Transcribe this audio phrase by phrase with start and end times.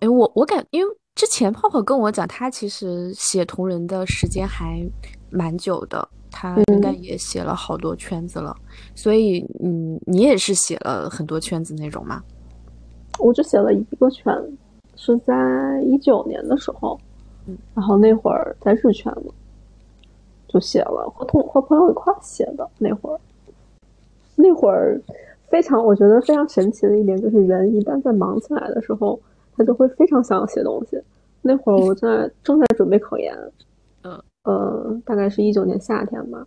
[0.00, 4.82] 哎，我我感，因为之前泡泡跟我讲，他其实写同人的时间还
[5.28, 8.56] 蛮久的，他应该也写了好多圈子了。
[8.94, 12.22] 所以，嗯，你也是写了很多圈子那种吗？
[13.18, 14.34] 我就写了一个圈，
[14.96, 16.98] 是在一九年的时候，
[17.46, 19.30] 嗯，然后那会儿在日圈嘛，
[20.48, 23.20] 就写了和同和朋友一块写的那会儿，
[24.34, 24.98] 那会儿
[25.50, 29.20] 非常我觉得非常神奇的一点就是，人一旦在忙起来的时候。
[29.60, 30.98] 他就会非常想要写东西。
[31.42, 33.36] 那会儿我在正在准备考研，
[34.04, 36.46] 嗯呃，大概是一九年夏天吧。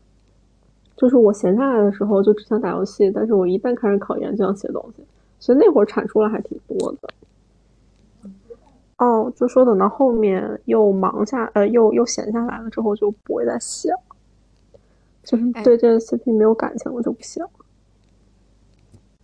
[0.98, 5.04] 就是我闲下来的时候就只想打游戏，但是我一旦开始考研就想写东西，
[5.38, 7.10] 所以那会儿产出了还挺多的。
[8.98, 14.00] 哦，就说等到后面又忙下，呃，又又闲下来了之后就不会再写了，
[15.24, 17.50] 就是对这个 CP 没有感情了就不写了。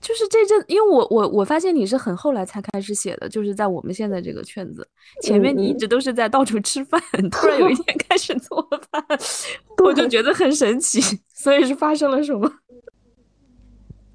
[0.01, 4.87] 就是这阵，因为我我我发现你是很后来才开始写的，就是在我们现在这个圈子，
[5.21, 9.03] 前面你一直都是在到处吃饭，突然有一天开始做饭，
[9.83, 11.01] 我就觉得很神奇。
[11.33, 12.51] 所以是发生了什么？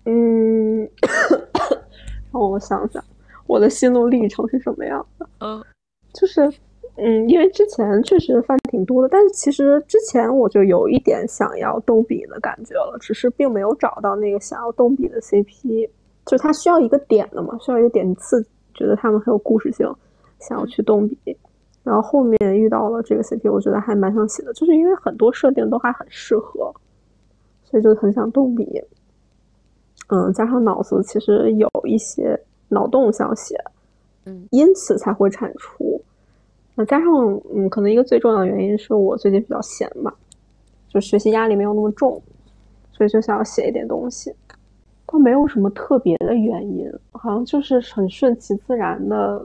[0.06, 0.88] 嗯，
[2.32, 3.02] 让我想想，
[3.46, 5.28] 我的心路历程是什么样的？
[5.41, 5.64] 嗯，
[6.12, 6.52] 就是
[6.97, 15.91] 嗯，因为之前确实饭挺多的，但是其实之前我就有一点想要动笔的感觉了，只是并没有找到那个想要动笔的 CP，
[16.25, 18.41] 就它需要一个点的嘛，需要一个点刺，
[18.75, 19.92] 觉得他们很有故事性，
[20.39, 21.37] 想要去动笔。
[21.83, 26.72] 然后后面遇到了这个 CP，我觉得还蛮想写的，就是因为很多设定都还很适合，
[27.65, 28.81] 所以就很想动笔。
[30.11, 33.56] 嗯，加上脑子其实有一些脑洞想写，
[34.27, 36.00] 嗯，因此才会产出。
[36.75, 40.12] 那加上，嗯，可能一个最重要的原因是我最近比较闲嘛，
[40.89, 42.20] 就学习压力没有那么重，
[42.92, 44.34] 所以就想要写一点东西，
[45.06, 49.41] 倒没有什么特别的原因，好像就是很顺其自然的，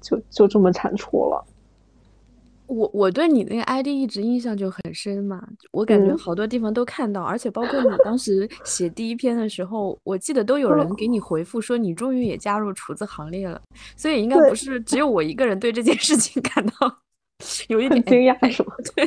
[0.00, 1.44] 就就这么产出了。
[2.66, 13.60] 我我对你那个 ID 一直印象就很深嘛，我感觉好多地方都看到，而且包括你当时写第一篇的时候，我记得都有人给你回复说你终于也加入厨子行列了，
[13.96, 16.98] 所以应该不是只有我一个人对这件事情感到
[17.68, 18.72] 有一点惊讶，是吗？
[18.96, 19.04] 对，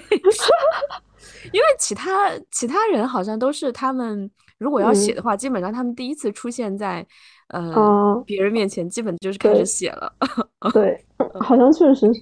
[1.52, 4.30] 因为其他其他人好像都是他们
[4.60, 7.06] 如果要写的话，基本上他们第一次出现在
[7.50, 10.12] 呃别人面前，基本就是开始写了。
[10.74, 11.00] 对，
[11.40, 12.20] 好像确实是。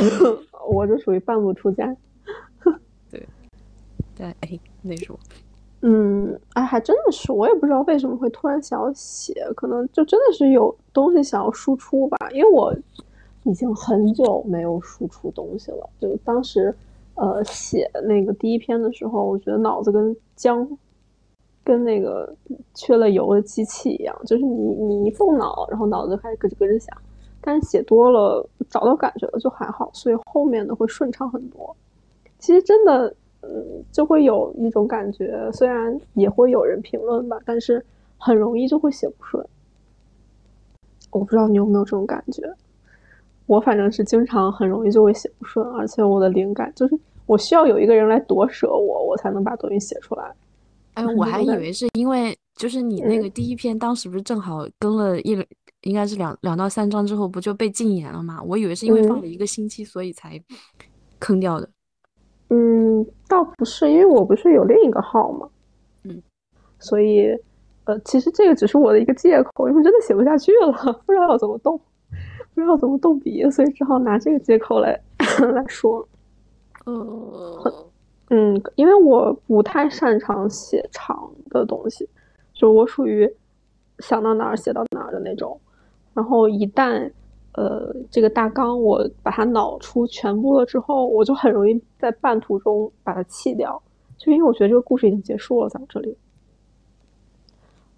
[0.70, 1.96] 我这属于半路出家。
[3.10, 3.26] 对，
[4.16, 5.18] 对，哎，那是我。
[5.80, 12.16] 嗯，哎，还真的是，我也不知道为什么会突然想要写，可能就真的是有东西想要输出吧。
[12.32, 12.76] 因为我
[13.44, 15.88] 已经很久没有输出东西了。
[16.00, 16.74] 就当时，
[17.14, 20.68] 呃，写那个第一篇的时候，我觉得脑子跟浆，
[21.62, 22.34] 跟那个
[22.74, 26.96] 缺了油的机器一样，就是你你一动脑，然后脑子就开始咯吱咯吱响。
[27.40, 31.74] 但是写多了，找到感觉了就还好，所以后面的会顺畅很多。
[32.38, 37.84] 其实真的，嗯，就会有一种感觉，虽然也会有人评论吧，但是
[38.16, 39.44] 很容易就会写不顺。
[41.10, 42.42] 我不知道你有没有这种感觉，
[43.46, 50.34] 我反正是经常很容易就会写不顺，而且我的灵感就是我需要有一个人来夺舍我，我才能把东西写出来。
[50.94, 55.36] 哎，我还以为是因为就是你那个第一篇当时不是正好更了一。
[55.88, 58.42] 应该是两两到三章之后不就被禁言了吗？
[58.46, 60.38] 我以为是因为放了一个星期，所以才
[61.18, 61.66] 坑掉的。
[62.50, 65.48] 嗯，倒不是，因为我不是有另一个号嘛。
[66.04, 66.22] 嗯，
[66.78, 67.28] 所以
[67.84, 70.72] 呃，其实这个只是我的一个借口，因为真的写不下去了，
[71.06, 71.80] 不知道要怎么动，
[72.54, 75.00] 不知道怎么动笔，所以只好拿这个借口来
[75.54, 76.06] 来说。
[76.84, 77.86] 呃，
[78.28, 82.06] 嗯，因为我不太擅长写长的东西，
[82.52, 83.26] 就我属于
[84.00, 85.58] 想到哪儿写到哪儿的那种。
[86.18, 87.08] 然后一旦，
[87.52, 93.80] 呃，这个大纲我把它脑出全部了之后，我就很容易在半途中把它弃掉，
[94.16, 96.16] 就因为我觉得这个故事已经结束了，在这里，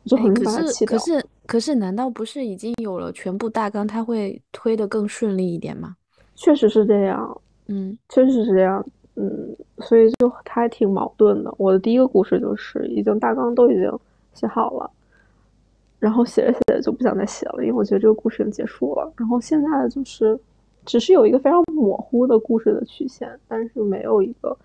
[0.04, 0.98] 我就很容易把它弃掉。
[0.98, 5.96] 可是，可是，可是，难道不是已经有了全部大纲，它会推的更顺利一点吗？
[6.34, 8.84] 确实是这样，嗯，确实是这样，
[9.14, 11.54] 嗯，所以就它还挺矛盾的。
[11.56, 13.90] 我的第一个故事就是已经大纲都已经
[14.34, 14.90] 写好了。
[16.00, 19.12] 然后写着写着就不想再写了，因为我觉得这个故事已经结束了。
[19.18, 20.36] 然后现在就是，
[20.86, 24.56] 只是有一个非常模糊的故事的曲线，但是没有一个，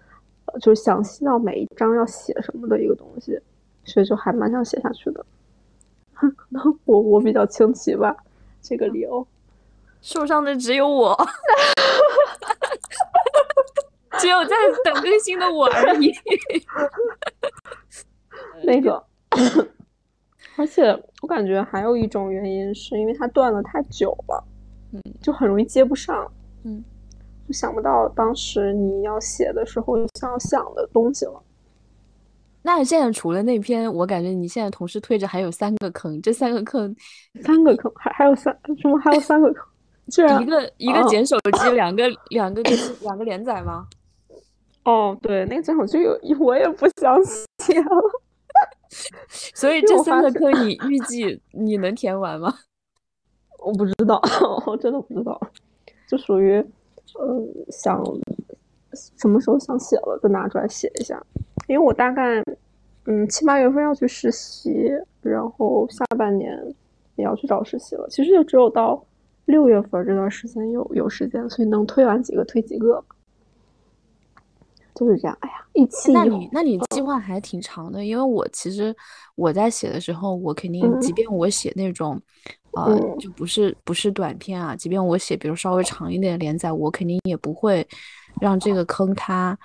[0.46, 3.38] 呃，就是详细到每一章要写什么的一个东西，
[3.84, 5.26] 所以就还蛮想写下去的。
[6.16, 8.16] 可能我我比较清奇吧，
[8.62, 9.28] 这个理由。
[10.02, 11.14] 受伤的只有我，
[14.20, 14.56] 只有在
[14.86, 16.14] 等更新的我而已。
[18.64, 19.06] 那个。
[20.58, 20.88] 而且
[21.22, 24.44] 我感觉还有一种原因，是因为它断了太久了。
[24.94, 26.32] 嗯，就很容易接不上，
[26.64, 26.82] 嗯，
[27.48, 31.42] 就想不到当时你要写的时候想要想的东西了。
[32.62, 36.96] 那现在除了那篇，我感觉你现在同时推着还有三个坑，这三个坑，
[37.42, 38.98] 三个坑，还还有三什么？
[39.00, 39.68] 还有三个坑，
[40.08, 42.62] 居然一个一个捡手机，两个两个
[43.02, 43.86] 两个连载吗？
[44.86, 47.22] 哦，对，那个捡手机有，我也不想
[47.64, 48.22] 写了。
[49.56, 52.54] 所以这三个坑 你预计你能填完吗？
[53.66, 54.22] 我不知道，
[54.68, 55.40] 我真的不知道，
[56.08, 56.54] 就属于，
[57.18, 58.04] 呃，想
[59.18, 61.22] 什么时候想写了就拿出来写一下。
[61.68, 62.44] 因为我大概，
[63.06, 64.92] 嗯，七八月份要去实习，
[65.22, 66.56] 然后下半年
[67.16, 68.08] 也要去找实习了。
[68.10, 69.04] 其实就只有到
[69.46, 73.04] 六月份这段时间有有时间，所以能推完几个推几个，
[74.96, 75.38] 就是这样。
[75.42, 78.96] 哎呀，一期那你那你计划还挺长的，因为我其实
[79.36, 82.20] 我在写的时候，我肯定即便我写那种，
[82.72, 87.88] 呃，就不是不是短篇啊，即便我写比如稍微长一点的连载，我肯定也不会
[88.40, 89.58] 让这个坑它。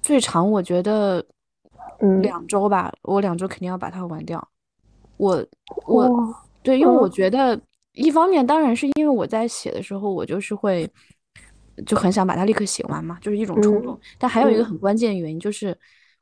[0.00, 1.24] 最长我觉得，
[2.00, 4.48] 嗯，两周吧，我两周肯定要把它完掉。
[5.16, 5.44] 我
[5.86, 7.60] 我对，因为我觉得
[7.92, 10.90] 一方面当然是因为我在写的时候，我就是会
[11.86, 13.98] 就很想把它立刻写完嘛，就是一种冲动。
[14.18, 15.76] 但还有一个很关键的原因就是，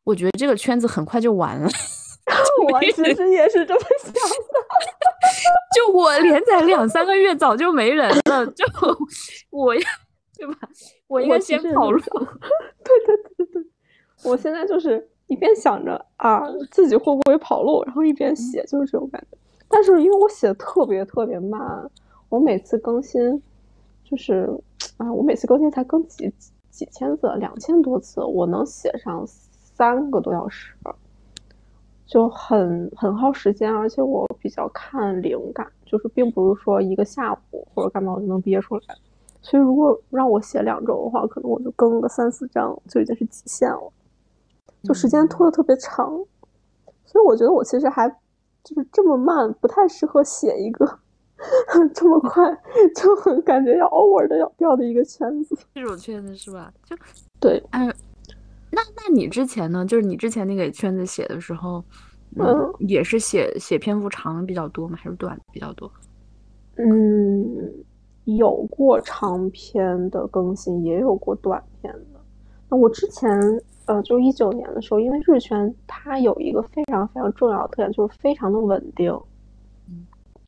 [0.04, 1.68] 我觉得这个圈子很快就完了。
[2.70, 4.18] 我其实也是这么想的，
[5.74, 8.64] 就我连载两三个月早就没人了，就
[9.50, 9.80] 我要
[10.36, 10.54] 对吧？
[11.08, 11.98] 我应该先跑路。
[12.84, 13.66] 对对对对。
[14.22, 19.36] 我现在就是一边想着啊自己会不会跑路，然后一边写，就是这种感觉。
[19.68, 21.60] 但是因为我写的特别特别慢，
[22.28, 23.42] 我每次更新
[24.10, 24.50] 就是
[24.96, 26.32] 啊，我每次更新才更几
[26.70, 30.74] 几千字，两千多字，我能写上三个多小时，
[32.06, 33.72] 就很很耗时间。
[33.72, 38.82] 而且我比较看灵感，就是并不是说一个下午或者干嘛我就能憋出来。
[39.42, 43.92] 所以如果让我写两周的话，可能我就更个三四章就已经是极限了。
[44.82, 46.08] 就时间拖得特别长，
[47.04, 48.08] 所以我觉得我其实还
[48.62, 50.98] 就是这么慢，不太适合写一个
[51.94, 52.42] 这么快
[52.94, 55.56] 就很感觉要 over 的要掉的一个圈子。
[55.74, 56.72] 这种圈子是吧？
[56.84, 56.96] 就
[57.40, 57.86] 对，哎，
[58.70, 59.84] 那那你之前呢？
[59.84, 61.82] 就是你之前那个圈子写的时候，
[62.36, 64.98] 嗯，也是写写篇幅长比较多吗？
[65.00, 65.90] 还是短比较多？
[66.76, 67.72] 嗯，
[68.24, 72.20] 有过长篇的更新，也有过短篇的。
[72.68, 73.30] 那我之前。
[73.86, 79.12] 呃，就一九年的时候，因为日圈它有一个非常非常重要的特点，就是非常的稳定，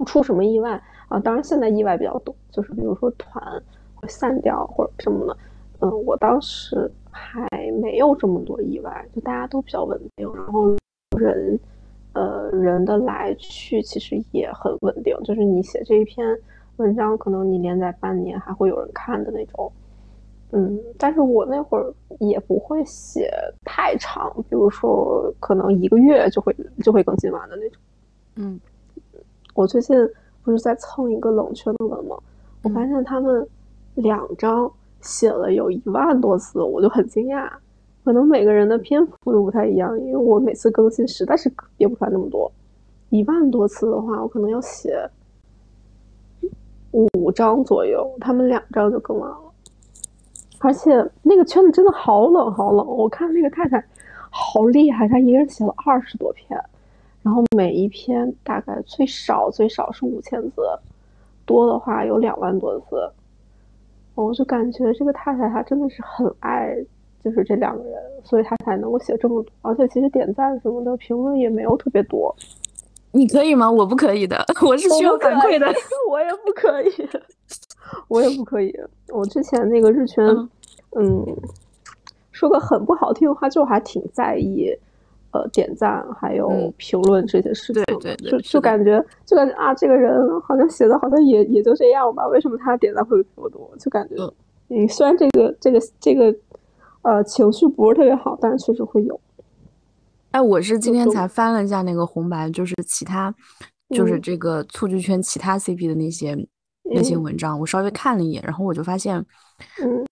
[0.05, 1.19] 出什么意外啊。
[1.19, 3.63] 当然现在意外比较多，就是比如说团
[3.95, 5.37] 会散掉或者什么的。
[5.81, 7.49] 嗯，我当时还
[7.81, 10.77] 没有这么多意外，就大家都比较稳定，然后
[11.19, 11.59] 人，
[12.13, 16.25] 呃，人的来去其实也很稳定，就是你写这一篇
[16.77, 19.73] 文章，可能你连载半年还会有人看的那种。
[20.53, 23.29] 嗯，但是我那会儿也不会写
[23.65, 27.83] 太长，比如说可能一个月就会就会更新完的那种。
[28.37, 28.61] 嗯，
[29.55, 29.97] 我最近
[30.43, 32.17] 不是在蹭一个冷圈的文吗？
[32.63, 33.47] 我发现他们
[33.95, 34.71] 两章
[35.01, 37.51] 写了有一万多字，我就很惊讶。
[38.05, 42.51] 可能每个人的篇幅都不太一样，因为我每次更新实在是憋不出来那么多。
[43.11, 45.09] 一万多次的话，我可能要写
[46.91, 49.39] 五章左右，他们两章就更完了。
[50.59, 50.91] 而且
[51.23, 53.85] 那个圈子真的好冷好冷，我看那个太太
[54.31, 56.59] 好厉害，她一个人写了二十多篇，
[57.23, 60.63] 然后每一篇大概最少最少是五千字，
[61.47, 63.11] 多的话有两万多字。
[64.15, 66.77] 我就感觉这个太太她真的是很爱，
[67.25, 69.53] 就是这两个人，所以她才能够写这么多。
[69.63, 72.35] 而且其实点赞什么的评论也没有特别多。
[73.13, 73.71] 你可以吗？
[73.71, 75.67] 我不可以的，我是需要反馈的。
[76.11, 77.09] 我也不可以。
[78.09, 78.75] 我也不可以。
[79.09, 80.27] 我之前那个日圈，
[80.97, 81.25] 嗯，
[82.33, 84.75] 说个很不好听的话，就还挺在意，
[85.33, 87.83] 呃，点赞还有评论这些事情。
[87.85, 92.27] 对对对，就就感觉就感觉啊，这个人好像写的好像也也就这样吧。
[92.29, 93.71] 为什么他点赞会比我多？
[93.79, 94.15] 就感觉，
[94.69, 96.35] 嗯，虽然这个这个这个，
[97.03, 99.21] 呃，情绪不是特别好，但是确实会有。
[100.31, 103.35] 哎，我是今天才翻了一下那个红白，就是其他，
[103.91, 106.37] 就是这个蹴鞠圈其他 CP 的那些。
[106.85, 109.17] 那些文章我稍微看了一眼，然后我就发现，
[109.81, 110.05] 嗯，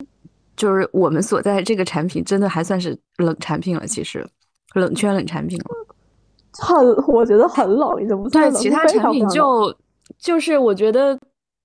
[0.55, 4.25] 就是我们所在这个产品真的还算是冷产品了，其实
[4.75, 5.65] 冷圈冷产品了，
[6.53, 8.29] 很我觉得很冷，已经不。
[8.31, 9.75] 对，其他产品就
[10.19, 11.19] 就是我觉得，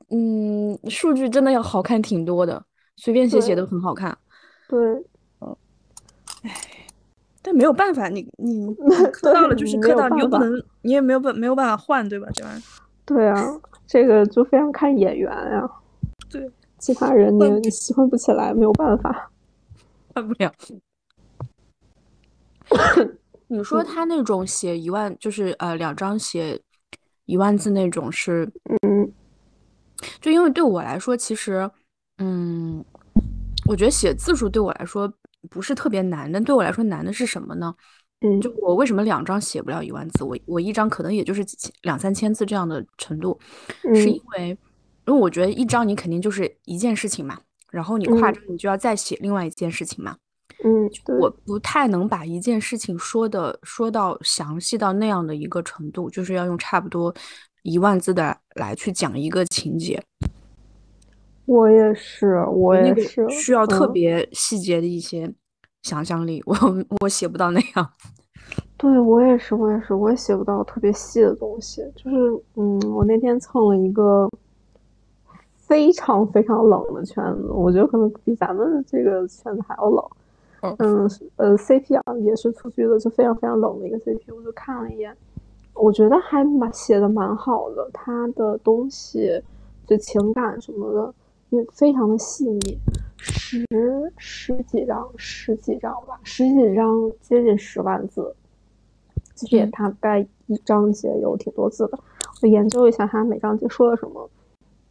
[0.10, 2.64] 嗯，数据真的要好看挺多的，
[2.98, 4.18] 随便写写都很好看。
[4.68, 4.80] 对，
[5.42, 5.56] 嗯，
[6.44, 6.52] 唉，
[7.42, 8.76] 但没有办法，你 你
[9.12, 12.28] 磕到了就是磕到，你又不能，你也没有办没有办法换，对吧？
[12.34, 12.62] 这玩意儿。
[13.06, 13.60] 对啊。
[13.88, 15.70] 这个就非常看眼缘呀。
[16.28, 19.30] 对，其他人你你喜欢不起来，没有办法，
[20.12, 20.52] 换不了。
[23.48, 26.60] 你说他那种写一万，就是呃两张写
[27.26, 28.50] 一万字那种是，
[28.82, 29.12] 嗯，
[30.20, 31.70] 就因为对我来说，其实，
[32.18, 32.84] 嗯，
[33.68, 35.12] 我觉得写字数对我来说
[35.50, 37.74] 不是特别难，但对我来说难的是什么呢？
[38.22, 43.40] 嗯，就我为什么两张写不了一万字，我我一张可能也就是几千两三千字这样的程度，
[43.94, 44.20] 是因。
[44.36, 44.50] 为，
[45.06, 50.16] 因为我觉得一张你肯定就是一件事情嘛，然后你跨着你就要再写另外一件事情嘛。
[50.64, 57.14] 嗯，我不太能把一件事情说的说到详细到那样的一个程度，就是要用差不多
[57.64, 60.02] 一万字的来去讲一个情节。
[61.46, 65.32] 我也是，我也是需要特别细节的一些
[65.84, 66.56] 想象力，我
[67.02, 67.90] 我写不到那样。
[68.78, 71.84] 对我也是，我也是，我也写不到特别细的东西。
[71.96, 72.18] 就是
[72.56, 74.28] 嗯，我那天蹭了一个
[75.58, 80.04] 非常非常冷的圈子，我觉得可能比咱们这个圈子还要冷。
[80.80, 85.16] 嗯，呃，CP 啊，也是出去的，就非常非常冷的一个 CP，我就看了一眼，
[85.74, 89.42] 我觉得还蛮写的蛮好的，他的东西
[89.86, 91.14] 就情感什么的，
[91.50, 92.78] 也非常的细腻，
[93.18, 93.66] 十
[94.18, 98.34] 十几张，十几张吧，十几张接近十万字，
[99.34, 102.00] 其实也大概一章节有挺多字的，
[102.42, 104.30] 我研究一下他每章节说了什么，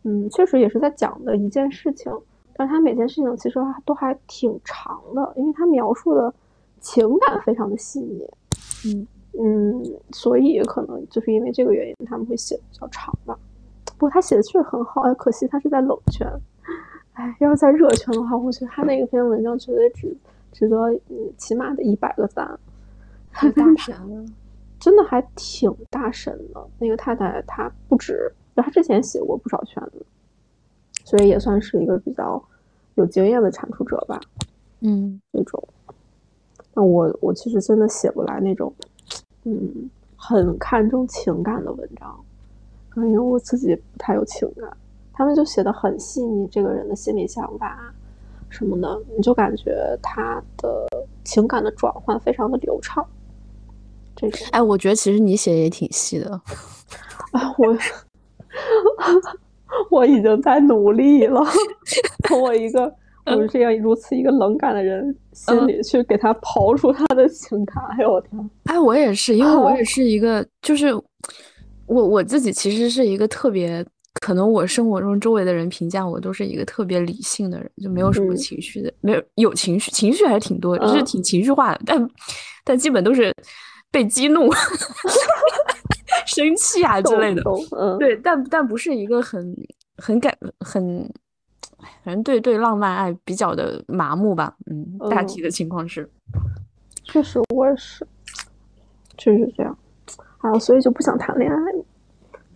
[0.03, 2.13] 嗯，确实也是在讲的一件事情。
[2.57, 6.33] 但他每件事情其实都还挺长的，因为他描述的
[6.81, 8.29] 情感非常的细腻，
[8.87, 9.07] 嗯
[9.39, 9.83] 嗯，
[10.13, 13.37] 所以可能就是因为这个原因，他们会写的比较长吧。
[13.99, 16.29] 不过他写的确实很好，哎，可惜他是在冷圈，
[17.15, 20.17] 哎，要是在热圈的话，我觉得他那个篇文章绝对值
[20.53, 22.59] 值得嗯起码的一百个赞。
[23.57, 24.25] 大 神了，
[24.79, 26.65] 真的还挺大神的。
[26.79, 30.07] 那个太太她不止，就她之前写过不少圈子。
[31.05, 32.43] 所以也算是一个比较
[32.95, 34.19] 有经验的产出者吧，
[34.81, 35.63] 嗯，那种。
[36.73, 38.75] 那我我其实真的写不来那种，
[39.45, 42.19] 嗯，很看重情感的文章，
[42.89, 44.77] 可能因为我自己不太有情感。
[45.13, 47.95] 他们就写的很细腻，这个人的心理想法
[48.49, 50.89] 什么的，你就感觉他的
[51.23, 53.07] 情感的转换非常的流畅。
[54.17, 56.31] 这种，哎，我觉得其实你写也挺细的，
[57.31, 57.77] 啊，我。
[59.91, 61.43] 我已经在努力了，
[62.29, 62.93] 从我一个
[63.27, 67.83] 我这样如此一个冷感的人心里去给他刨出他的情感。
[67.97, 68.51] 哎呦我天！
[68.65, 70.95] 哎，我也是，因为我也 是一个，就是
[71.87, 73.85] 我我自己其实是一个特别，
[74.21, 82.09] 可能我生活中周围的人评价我都是一个特别理性的人，就没有什么情绪的，没有有情绪，情绪还是挺多，就是挺情绪化的，但
[82.65, 83.33] 但基本都是
[83.91, 84.51] 被激怒。
[86.27, 87.43] 生气啊之类的，
[87.79, 89.55] 嗯，对，但但不是一个很
[89.99, 91.09] 很感很，
[92.05, 96.09] 反正对对浪漫爱比较的麻木吧，嗯，大体的情况是，
[97.05, 98.07] 确实我也是，
[99.17, 99.77] 就是这样，
[100.39, 101.59] 啊，所以就不想谈恋爱，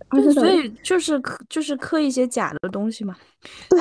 [0.09, 3.15] 而且所以就是磕就是刻一些假的东西嘛，
[3.69, 3.79] 对，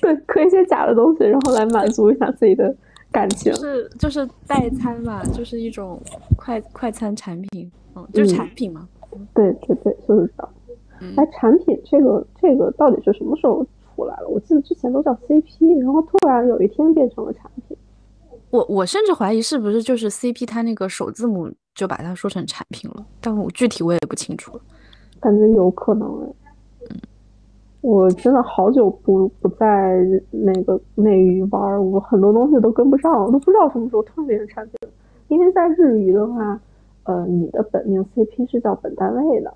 [0.00, 2.74] 对，磕一些假的东西，然后来满足一下自己的。
[3.12, 6.00] 感情是就是代餐嘛，就是一种
[6.36, 8.88] 快快餐产品，嗯，就是产品嘛。
[9.34, 10.52] 对对对，就是这样。
[11.16, 14.28] 哎，产品这个这个到底是什么时候出来了？
[14.28, 17.76] 我记得之前都叫 CP，然后突然有一天变成了产品。
[18.50, 24.60] 我我甚至怀疑是不是就是 CP 它那个首字母就把它说成产品了，但我具体我也不清楚了。
[25.18, 26.32] 感觉有可能哎。
[27.82, 34.74] 我真的好久不不在那个内娱玩，我很多东西都跟不上，我都不知道什么时候突然变成产品。
[35.28, 36.60] 因为在日语的话，
[37.04, 39.54] 呃，你的本命 CP 是叫本单位的，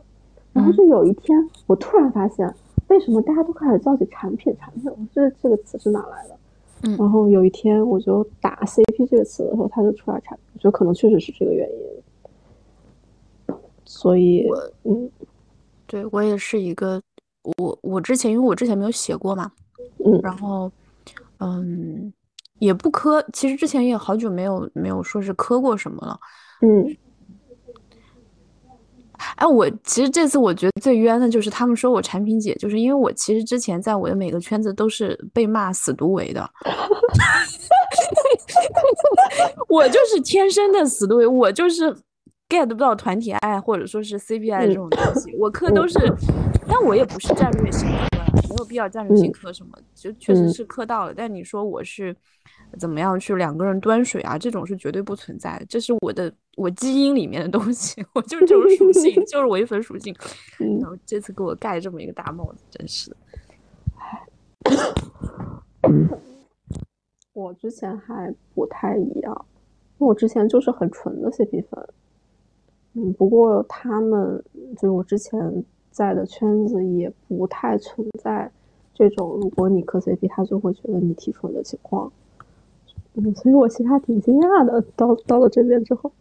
[0.55, 2.49] 然后就有一天我突然发现，
[2.89, 4.91] 为什么大家都开始叫起产品产品？
[5.13, 6.37] 这这个词是哪来的？
[6.85, 13.57] 嗯，然后有一天我就打 CP 这个词的时候，它就出来产品，我觉得可能确实是这个原因。
[13.85, 14.49] 所以，
[14.85, 15.11] 嗯，
[15.87, 17.03] 对我也是一个。
[17.59, 19.51] 我我之前因为我之前没有写过嘛，
[20.05, 20.71] 嗯，然后
[21.39, 22.13] 嗯
[22.59, 26.19] 也不磕，其实之前也好久没有没有说是磕过什么了，
[26.63, 26.97] 嗯，
[29.37, 36.49] 哎，我其实这次我觉得最冤的就是他们说我产品姐，就是因为我其实之前在我的每个圈子都是被骂死毒唯的
[39.69, 41.95] 我就是天生的死毒唯，我就是
[42.49, 45.99] get 不到团体爱或者说是 CPI 这种东西，我磕都是。
[46.67, 51.13] 但我也不是战略性磕，没有必要战略性磕什么，就确实是磕到了。
[51.15, 52.17] 但你说我是，
[52.79, 60.15] 怎么样去两个人端水啊，这种是绝对不存在的，这是我的我基因里面的东西，我就 是这种属性，就是唯粉属性。
[60.81, 63.17] 然后这次给我盖这么一个大帽子，真是的。
[67.35, 69.47] 我之前还不太一样，
[69.99, 71.89] 我之前就是很纯的 CP 粉。
[72.95, 74.43] 嗯，不过他们
[74.79, 78.51] 就我之前在的圈子也不太存在
[78.95, 82.13] 这种，如果你磕 CP，他就会觉得你提纯的情况。
[83.15, 86.13] 嗯，所以我其实还挺惊讶的，到到了这边之后，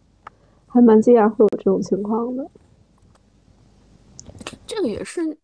[0.66, 2.50] 还蛮惊讶会有这种情况的。
[4.66, 5.38] 这个也是，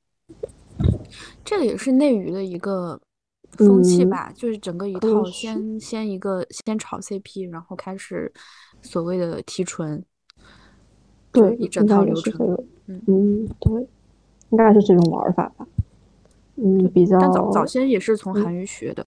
[1.44, 3.00] 这个也是内娱的一个
[3.52, 8.32] 风气吧，就是整个一套先先一个先炒 CP，然后开始
[8.82, 10.04] 所谓的提纯。
[11.32, 12.58] 对，一整套流程。
[12.87, 13.87] 嗯嗯，对，
[14.49, 15.64] 应该是这种玩法吧。
[16.56, 17.16] 嗯，比较。
[17.20, 19.06] 但早早先也是从韩语学的。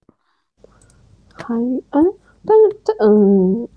[1.34, 2.14] 韩语，嗯，
[2.46, 3.68] 但是这，嗯，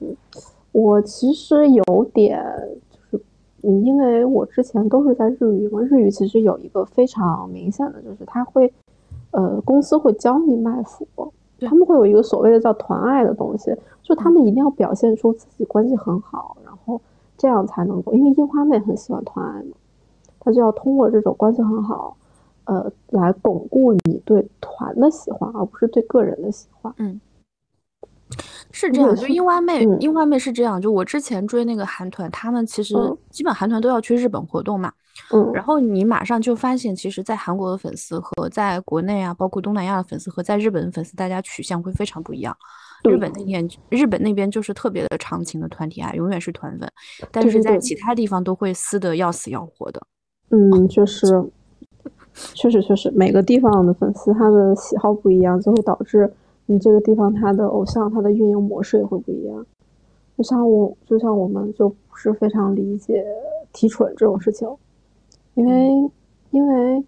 [0.71, 2.41] 我其实有点，
[3.11, 3.25] 就是
[3.61, 8.73] 因为我之前都是在日语嘛，日语其实有一个非常明显的，就是他会，
[9.31, 11.05] 呃，公司会教你卖腐，
[11.59, 17.01] 他们会有一个所谓的叫团爱的东西，就他们一定要表现出自己关系很好，然后。
[17.37, 19.75] 这样才能够，因为樱花妹很喜欢团爱嘛，
[20.39, 22.17] 她就要通过这种关系很好，
[22.65, 26.93] 呃，来巩固你对团的喜欢，而不是对个人的喜欢。
[26.97, 27.21] 嗯，
[28.71, 29.15] 是这样。
[29.15, 30.81] 就樱花妹，樱花妹是这样。
[30.81, 32.95] 就我之前追那个韩团，他们其实
[33.29, 34.91] 基本韩团都要去日本活动嘛。
[35.31, 35.51] 嗯。
[35.53, 42.55] 然后你马上就发现，其实，在韩国的粉丝和在国内啊，包括东南亚的粉丝和在日本的粉丝，大家取向会非常不一样。
[43.09, 46.89] 日本那边，日本那边就是特别的长情的团体爱，永远是团粉，
[47.31, 50.01] 但是在其他地方都会撕得要死要活的。
[50.49, 51.25] 嗯，就是，
[52.53, 56.31] 确实，确实，每个地方的粉丝他的喜好不一样，就会导致
[56.65, 59.65] 你这个地方他的偶像他的运营模式也会不一样。
[60.37, 63.25] 就像我，就像我们就不是非常理解
[63.73, 64.67] 提纯这种事情，
[65.55, 66.11] 因为，
[66.51, 67.03] 因为。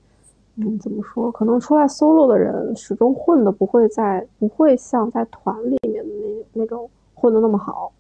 [0.61, 1.31] 嗯，怎么说？
[1.31, 7.91] 可能出来 solo 的人始终混的不会在，不会像在团里面的那那种混的那么好，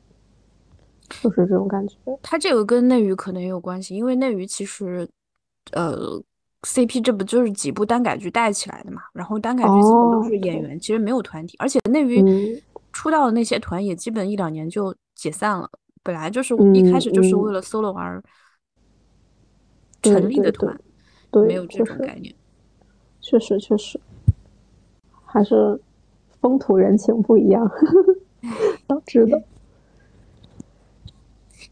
[1.21, 1.95] 就是这种感觉。
[2.21, 5.07] 他这个跟内娱可能也有关系，因为内娱其实，
[5.71, 6.21] 呃
[6.63, 9.03] ，CP 这不就是几部单改剧带起来的嘛？
[9.13, 15.69] 然后单改剧基本都是演员，其实没有团体，而且内娱出道的那些团也基本一两年就解散了。
[16.03, 18.21] 本来就是一开始就是为了 solo 而
[20.01, 20.77] 成立的团，
[21.29, 22.33] 对没有这种概念。
[23.29, 23.99] 确实，确实，
[25.23, 25.79] 还是
[26.41, 27.69] 风土人情不一样
[28.87, 29.43] 导致的。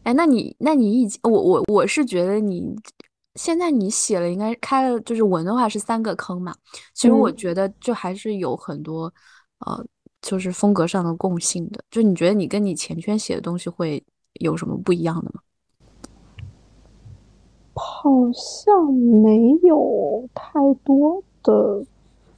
[0.04, 2.76] 哎，那你，那你已经，我我我是觉得你
[3.34, 6.54] 现在你写了，应该开了，就是文的话是三个坑嘛。
[6.94, 9.12] 其实我觉得就还是有很多
[9.66, 9.84] 呃，
[10.22, 11.82] 就是风格上的共性的。
[11.90, 14.00] 就你觉得你跟你前圈写的东西会
[14.34, 15.40] 有什么不一样的吗？
[17.74, 20.52] 好像没有太
[20.84, 21.20] 多。
[21.42, 21.84] 的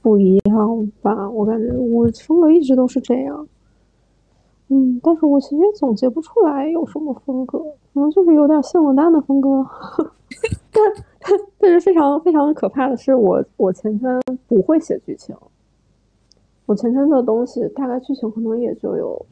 [0.01, 3.47] 不一样吧，我感觉我风格一直都是这样，
[4.69, 7.59] 嗯，但是我其实总结不出来有什么风格，
[7.93, 9.65] 可能就是有点性冷淡的风格。
[10.71, 10.81] 但
[11.59, 15.35] 但是非常非常可怕的是，我我前天不会写剧情，
[16.65, 19.23] 我前天的东西大概剧情可能也就有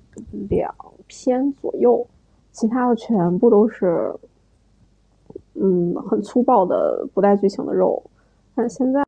[0.50, 0.72] 两
[1.08, 2.06] 篇左右，
[2.52, 4.14] 其他的全部都是，
[5.56, 8.04] 嗯，很粗暴的不带剧情的肉，
[8.54, 9.02] 但现在。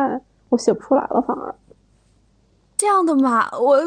[0.51, 1.55] 我写不出来了，反而
[2.77, 3.77] 这样的嘛，我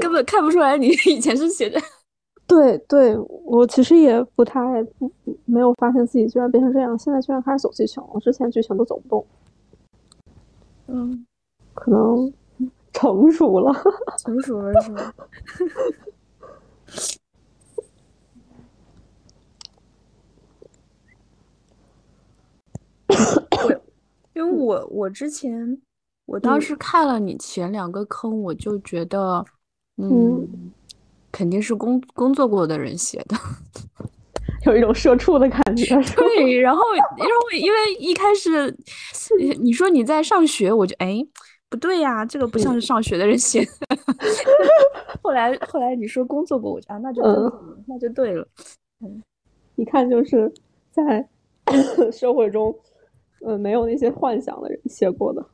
[0.00, 1.80] 根本看不出来你 以前是写的。
[2.46, 5.10] 对对，我其实也不太不
[5.46, 9.26] 没有发现自己居然变成这样，现在居然开始走剧情了，之前剧情都走不动。
[10.86, 11.26] 嗯，
[11.74, 12.32] 可能
[12.92, 13.72] 成熟了，
[14.18, 15.12] 成熟了是吗？
[24.34, 25.80] 因为我我之前。
[26.26, 29.44] 我当时看了你前两个坑，我就觉得，
[29.96, 30.72] 嗯，
[31.30, 33.36] 肯定是工工作过的人写的，
[34.64, 35.94] 有一种社畜的感觉。
[36.16, 36.82] 对，然后
[37.18, 38.74] 因为因为一开始
[39.60, 41.18] 你说你在上学，我就哎
[41.68, 43.70] 不对呀，这个不像是上学的人写的。
[45.22, 47.22] 后来后来你说工作过，我就啊那就
[47.86, 48.46] 那就对了，
[49.00, 49.22] 嗯，
[49.76, 50.52] 一看就是
[50.90, 51.28] 在
[52.12, 52.74] 社会中，
[53.40, 55.44] 呃，没有那些幻想的人写过的。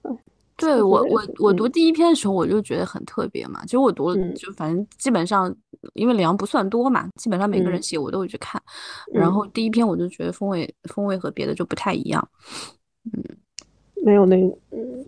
[0.58, 3.64] 对我，我我读第一篇的时候，我就觉得很特别嘛。
[3.64, 5.54] 其实我读了就反正基本上，
[5.94, 8.60] 因为量不算多嘛，基本上每个人写我都会去看。
[9.12, 12.28] 然后第一篇我就觉得风味风味和别的就不太一样。
[13.12, 13.22] 嗯，
[14.04, 14.36] 没有那
[14.72, 15.06] 嗯，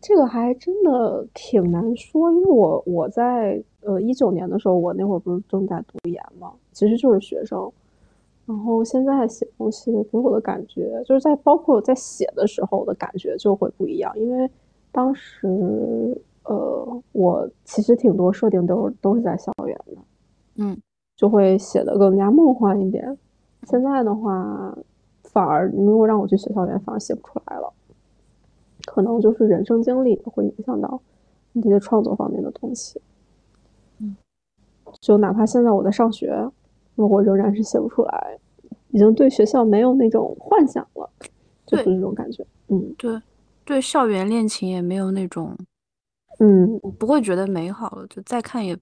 [0.00, 7.70] 这个还真的挺难说，因为我我在呃一九年的时候，我那会儿不是正在读研嘛，其实就是学生。
[8.44, 14.50] 然后现在写东西给我的感觉，就是在包括在写的时候的感觉就会不一样，因为
[14.90, 15.46] 当时
[16.44, 20.02] 呃我其实挺多设定都是都是在校园的，
[20.56, 20.76] 嗯，
[21.16, 23.16] 就会写的更加梦幻一点。
[23.68, 24.76] 现在的话，
[25.22, 27.72] 反而如果让我去写校园，反而写不出来了。
[28.84, 31.00] 可能就是人生经历会影响到
[31.52, 33.00] 你这些创作方面的东西。
[33.98, 34.16] 嗯，
[35.00, 36.36] 就哪怕现在我在上学，
[37.08, 38.38] 我仍然是写不出来，
[38.90, 41.08] 已经对学校没有那种幻想了，
[41.66, 42.44] 就是那种感觉。
[42.68, 43.20] 嗯，对，
[43.64, 45.56] 对，校园恋情也没有那种，
[46.38, 48.76] 嗯，不会觉得美好了，就再看也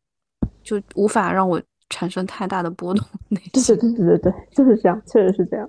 [0.62, 3.04] 就无法让我产生太大的波动。
[3.28, 5.68] 那对对对对对，就是这样，确实是这样。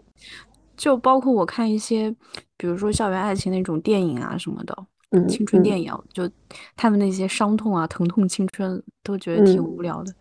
[0.77, 2.09] 就包括我看一些，
[2.57, 4.75] 比如说校园爱情那种电影啊什么的，
[5.11, 6.29] 嗯，青春电影，就
[6.75, 10.13] 他们那些伤痛啊、疼痛青春，都觉得挺无聊的。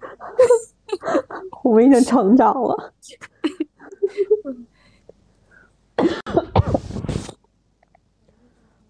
[1.64, 2.92] 我们已经成长了。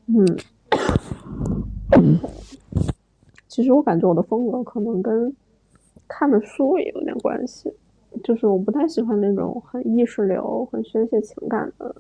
[0.07, 0.27] 嗯，
[3.49, 5.35] 其实我感觉我的风格可能跟
[6.07, 7.73] 看的书也有点关系。
[8.25, 11.95] 就是我不太喜欢那种很意识流、很宣泄情感的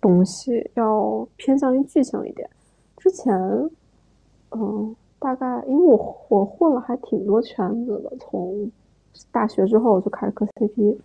[0.00, 2.48] 东西，要偏向于剧情一点。
[2.96, 3.32] 之前，
[4.50, 8.68] 嗯，大概因为我我混了还挺多圈子的，从
[9.30, 10.98] 大学之后我就开始磕 CP。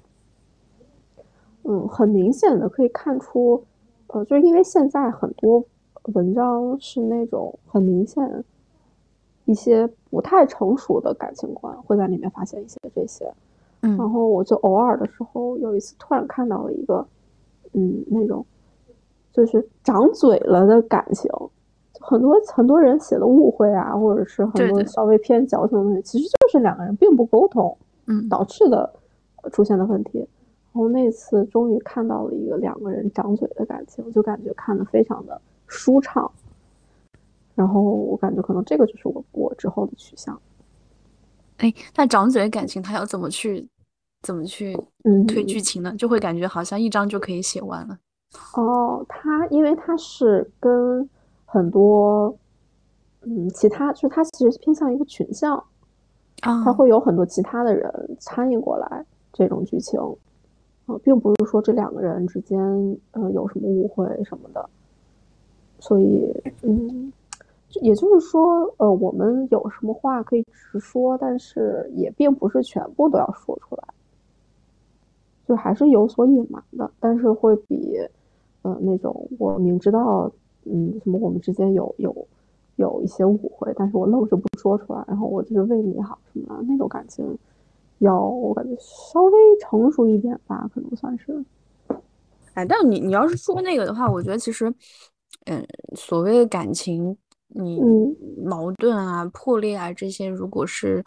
[1.63, 3.63] 嗯，很明显的可以看出，
[4.07, 5.63] 呃，就是因为现在很多
[6.13, 8.43] 文章是那种很明显
[9.45, 13.31] 一些不太成熟的感情观，会在里面发现一些这些。
[13.81, 17.05] 然后我就偶尔的时候，有一次突然看到了一个，
[17.73, 18.45] 嗯，那种
[19.31, 21.29] 就是长嘴了的感情，
[22.09, 28.89] 很多很多人写的误会啊，或者是很多稍微偏矫情的东西，其实就是两个人并不沟通，嗯，导致的
[29.51, 30.19] 出现的问题。
[30.19, 36.31] 然后那次终于看到了一个两个人长嘴的感情，就感觉看的非常的舒畅。
[37.55, 40.39] 然后我感觉可能这个就是我我之后的取向。
[41.57, 43.67] 哎，那掌嘴感情他要怎么去，
[44.21, 44.79] 怎么去
[45.27, 45.93] 推剧情呢？
[45.97, 47.97] 就会感觉好像一章就可以写完了。
[48.55, 51.09] 哦，他因为他是跟
[51.47, 52.37] 很多，
[53.21, 55.57] 嗯，其他就是他其实偏向一个群像，
[56.41, 59.99] 啊，他会有很多其他的人参与过来这种剧情，
[60.85, 62.59] 啊，并不是说这两个人之间
[63.11, 64.69] 呃有什么误会什么的，
[65.79, 66.31] 所以
[66.61, 67.11] 嗯。
[67.81, 73.83] 也就是说，呃，我们有什么话可以直说，但是也并不是全部都要说出来，
[75.45, 76.89] 就还是有所隐瞒的。
[76.97, 77.99] 但是会比，
[78.61, 80.31] 呃，那种我明知道，
[80.71, 82.27] 嗯，什么我们之间有有
[82.75, 87.37] 有一些误会，但是我愣是不说出来，然后我就是为你好什么的那种感情，
[87.99, 91.43] 要我感觉稍微成熟一点吧，可能算是。
[92.53, 94.73] 哎，但你你要是说那个的话，我觉得其实，
[95.45, 97.17] 嗯，所谓的感情。
[97.49, 97.79] 你
[98.43, 101.01] 矛盾啊、破裂啊这些，如果是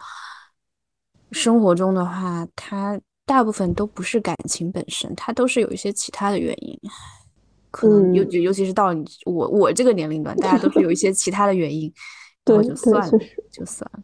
[1.31, 6.75] 生活中的话，它大部分都不是感情本身，它都是有一些其他的原因。
[7.71, 11.91] 可能尤尤其是到你我我这个年龄段，大家都是有一些其他的原因，
[12.43, 14.03] 对，就算了，就算了。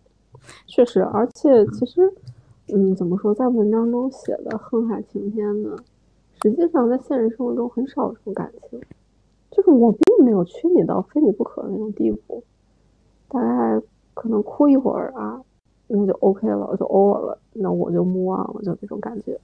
[0.66, 2.02] 确实，而且其实，
[2.74, 5.76] 嗯，怎么说，在文章中写的恨海情天呢，
[6.42, 8.80] 实际上在现实生活中很少有这种感情。
[9.52, 12.44] 就是我并没有缺你到非你不可的那种地步，
[13.28, 13.82] 大概
[14.14, 15.42] 可能哭一会儿啊，
[15.88, 19.40] 那就 OK 了，就 over 了，那我就 move on 了，就那种感觉。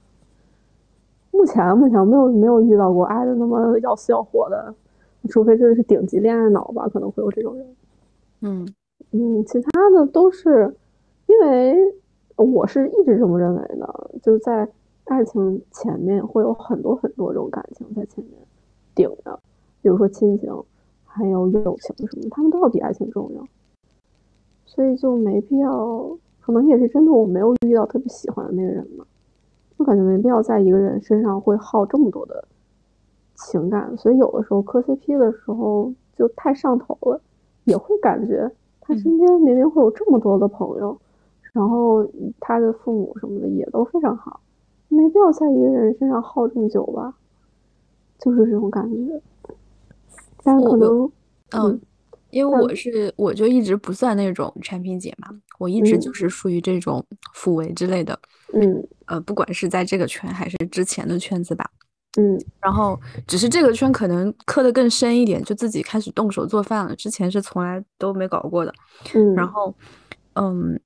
[1.34, 4.72] 目前目前没有没有遇到过爱的那么要死要活的，
[5.28, 7.66] 除非真的是顶级恋爱脑吧，可能会有这种人。
[8.42, 8.68] 嗯
[9.10, 10.72] 嗯，其他的都是
[11.26, 11.76] 因为
[12.36, 14.68] 我是一直这么认为的，就是在
[15.04, 18.34] 爱情前面会有很多很多种感情在前面
[18.94, 19.38] 顶着。
[19.82, 20.50] 比如说亲情，
[21.04, 23.44] 还有友情什么，他们都要比爱情重要，
[24.64, 26.16] 所以就没必要。
[26.40, 29.04] 可能也是真的，我没有遇到特别喜欢的那个人嘛，
[29.78, 32.44] 就感觉没必要在一个人身上会耗这么多的
[33.34, 33.96] 情感。
[33.96, 37.20] 所以有的时候磕 CP 的时候就太上头了，
[37.64, 40.96] 也会感觉他身边明明会有这么多的朋友，
[41.52, 42.06] 然后
[42.40, 44.40] 他的父母什么的也都非常好，
[44.88, 47.14] 没必要在一个人身上耗这么久吧，
[48.18, 49.20] 就是这种感觉。
[50.42, 51.10] 但可能，
[51.52, 51.80] 嗯，
[52.34, 58.18] 因为我是我就一直不算那种产品姐嘛，我一直就是属于这种辅维之类的，
[58.52, 61.70] 嗯，呃，不管是在这个圈还是之前的圈子吧，
[62.18, 68.74] 嗯，然后只是这个圈可能磕的更深一点，就自己开始动手做饭了，之前是从来都没搞过的。
[69.14, 69.72] 嗯，然后，
[70.34, 70.80] 嗯，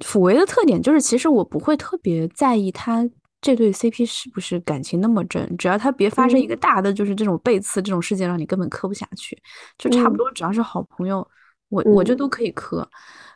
[0.00, 3.06] 辅维的特点就是，其实我不会特别在意他
[3.40, 9.40] 这对 CP 是不是感情那么真，只要他别发生一个大的就是这种背刺这种事件，让你根本磕不下去，
[9.78, 11.26] 就差不多只要是好朋友，
[11.68, 12.88] 我我就都可以磕。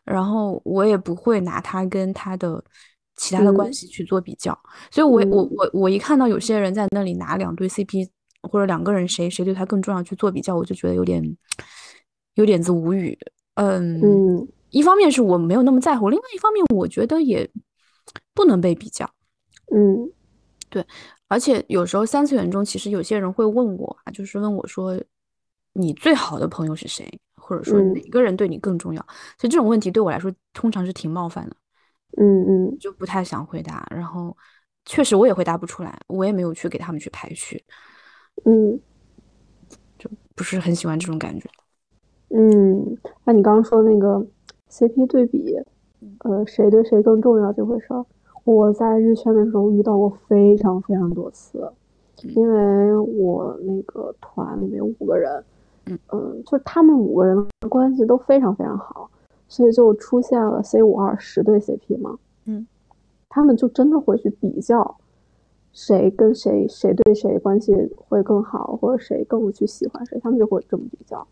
[0.05, 2.63] 然后我也不会拿他跟他的。
[3.17, 4.51] 其他的关系去做比较，
[4.91, 8.09] 所以，我我我我一看到有些人在那里拿两对 CP
[8.43, 11.23] 或者两个人谁谁对他更重要去做比较，我就觉得有点
[12.35, 13.17] 有点子无语。
[13.55, 17.49] 嗯嗯，一方面是我没有那么在乎，另外一方面我觉得也
[18.35, 19.09] 不能被比较。
[19.73, 20.11] 嗯，
[20.69, 20.85] 对，
[21.29, 25.01] 而且有时候三次元中其实有些人会问我啊，就是问我说
[25.73, 29.01] 你最好的朋友是谁，或者说哪个人对你更重要？
[29.39, 31.57] 所以这种问题对我来说通常是挺冒犯的。
[32.17, 34.37] 嗯嗯，就不太想回答，然后
[34.85, 37.61] 确实我也回答不出来，我也没有去给他们去排序，
[38.45, 38.79] 嗯，
[39.99, 41.51] 就不是很喜欢这种感觉。
[42.29, 44.25] 嗯，那你刚刚说那个
[44.71, 45.57] CP 对比，
[46.21, 48.07] 呃，谁对谁更重要这回事儿，
[48.45, 51.71] 我在日圈的时候遇到过非常非常多次，
[52.23, 55.45] 因为我那个团里面五个人，
[56.13, 59.11] 嗯，就他们五个人的关系都非常非常好。
[59.47, 62.67] 所以就出现了 C 五二十对 CP 嘛，嗯，
[63.29, 64.97] 他们就真的会去比较，
[65.71, 67.75] 谁跟谁谁对谁关系
[68.09, 71.25] 会更好，或者谁更去喜欢谁，他们就会这么比较。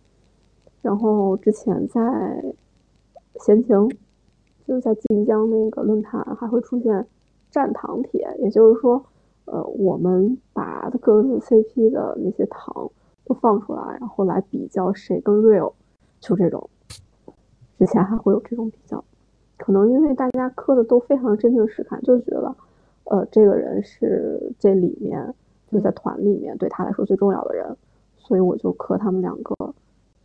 [0.83, 2.44] 然后之前在
[3.40, 3.90] 闲情，
[4.66, 7.07] 就是在晋江那个论坛还会出现
[7.51, 9.05] 战糖帖，也就是说，
[9.44, 12.90] 呃，我们把各自 CP 的那些糖
[13.25, 15.72] 都放出来，然后来比较谁更 real，
[16.20, 16.68] 就这种。
[17.79, 19.03] 之前还会有这种比较，
[19.57, 22.55] 可能因为大家磕的都非常真情实感，就觉得，
[23.05, 25.35] 呃，这个人是这里面
[25.66, 27.77] 就在团里面对他来说最重要的人，
[28.16, 29.75] 所以我就磕他们两个，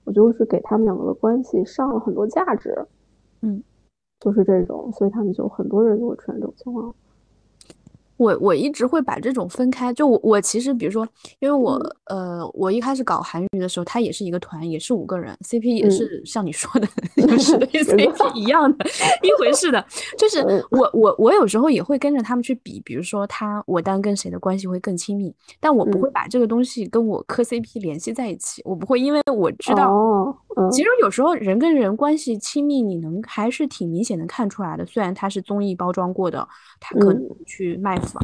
[0.04, 2.86] 我就是给他们两个的关系上了很多价值，
[3.42, 3.64] 嗯，
[4.20, 6.94] 就是这种，所以他们就很多人就会出现这种情况。
[8.18, 11.74] 我我一直会把这种分开，就我我其实比如说，因为我
[12.06, 18.86] 呃，我一开始搞韩娱的时候，它也是一个团，也是五个人，CP 也是像你说的，就是 CP 一样的
[19.22, 19.86] 一回事的。
[20.18, 20.40] 就是
[20.72, 30.36] 我我我有时候也会跟着他们去比，比如说他我单跟谁的关系会更亲密，但我不会把这个东西跟我磕 CP 联系在一起，我不会，因为我知道，
[30.72, 36.48] 其实有时候人跟人关系亲密，你能还是挺明显的看出来的，虽然他是综艺包装过的，
[36.80, 38.22] 他可能去卖房。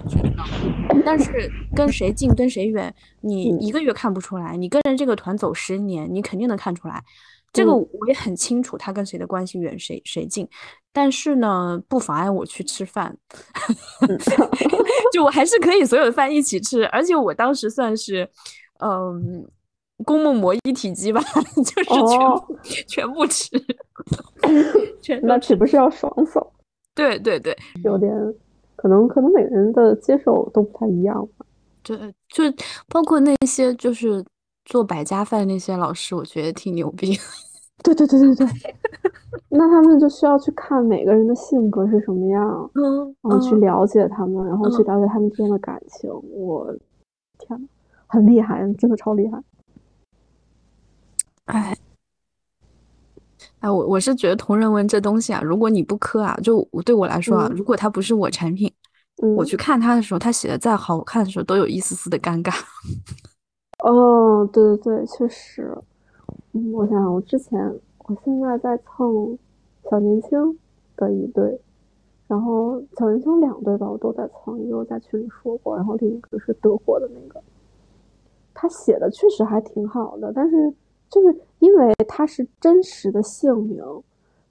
[1.05, 4.57] 但是跟谁近跟谁远，你一个月看不出来。
[4.57, 7.03] 你跟着这个团走十年，你肯定能看出来。
[7.51, 10.47] 这个我也很清楚，他跟谁的关系远，谁谁近。
[10.91, 13.15] 但是呢，不妨碍我去吃饭，
[15.13, 16.83] 就我还是可以所有的饭一起吃。
[16.87, 18.27] 而且我当时算是，
[18.79, 19.47] 嗯，
[20.06, 21.21] 公募模一体机吧，
[21.56, 23.49] 就是全全部吃，
[25.01, 26.51] 全那岂不是要爽手？
[26.95, 28.12] 对对对，有点。
[28.75, 31.45] 可能可能每个人的接受都不太一样吧。
[31.84, 32.43] 对，就
[32.89, 34.21] 包括那些就是
[34.65, 37.17] 做百家饭那些老师，我觉得挺牛逼。
[37.82, 38.47] 对对对对对。
[39.49, 46.10] 那他们就需要去看每个人的性格是什么样，嗯，然后去了解他们，然后去了解他们之间的感情。
[46.32, 46.67] 我
[47.39, 47.65] 天呐，
[48.08, 49.41] 很厉害，真的超厉害。
[51.45, 51.77] 哎。
[53.60, 58.71] 哎，我我是觉得同人文这东西啊，如果你不磕啊，就对我来说啊，如果它不是我产品，
[59.38, 62.53] 我去看它的时候，它写的再好看的时候，都有一丝丝的尴尬。
[63.84, 65.73] 哦，对对对，确实。
[66.51, 67.60] 嗯，我想想我之前，
[67.99, 69.38] 我现在在蹭
[69.89, 70.60] 小年轻
[70.97, 71.60] 的一对，
[72.27, 77.41] 然后小年轻两对吧，我都在蹭，一个我在群里说过，然后另一个是德国的那个，
[78.53, 80.73] 他写的确实还挺好的，但是。
[81.13, 83.84] 就是因为他是真实的姓名，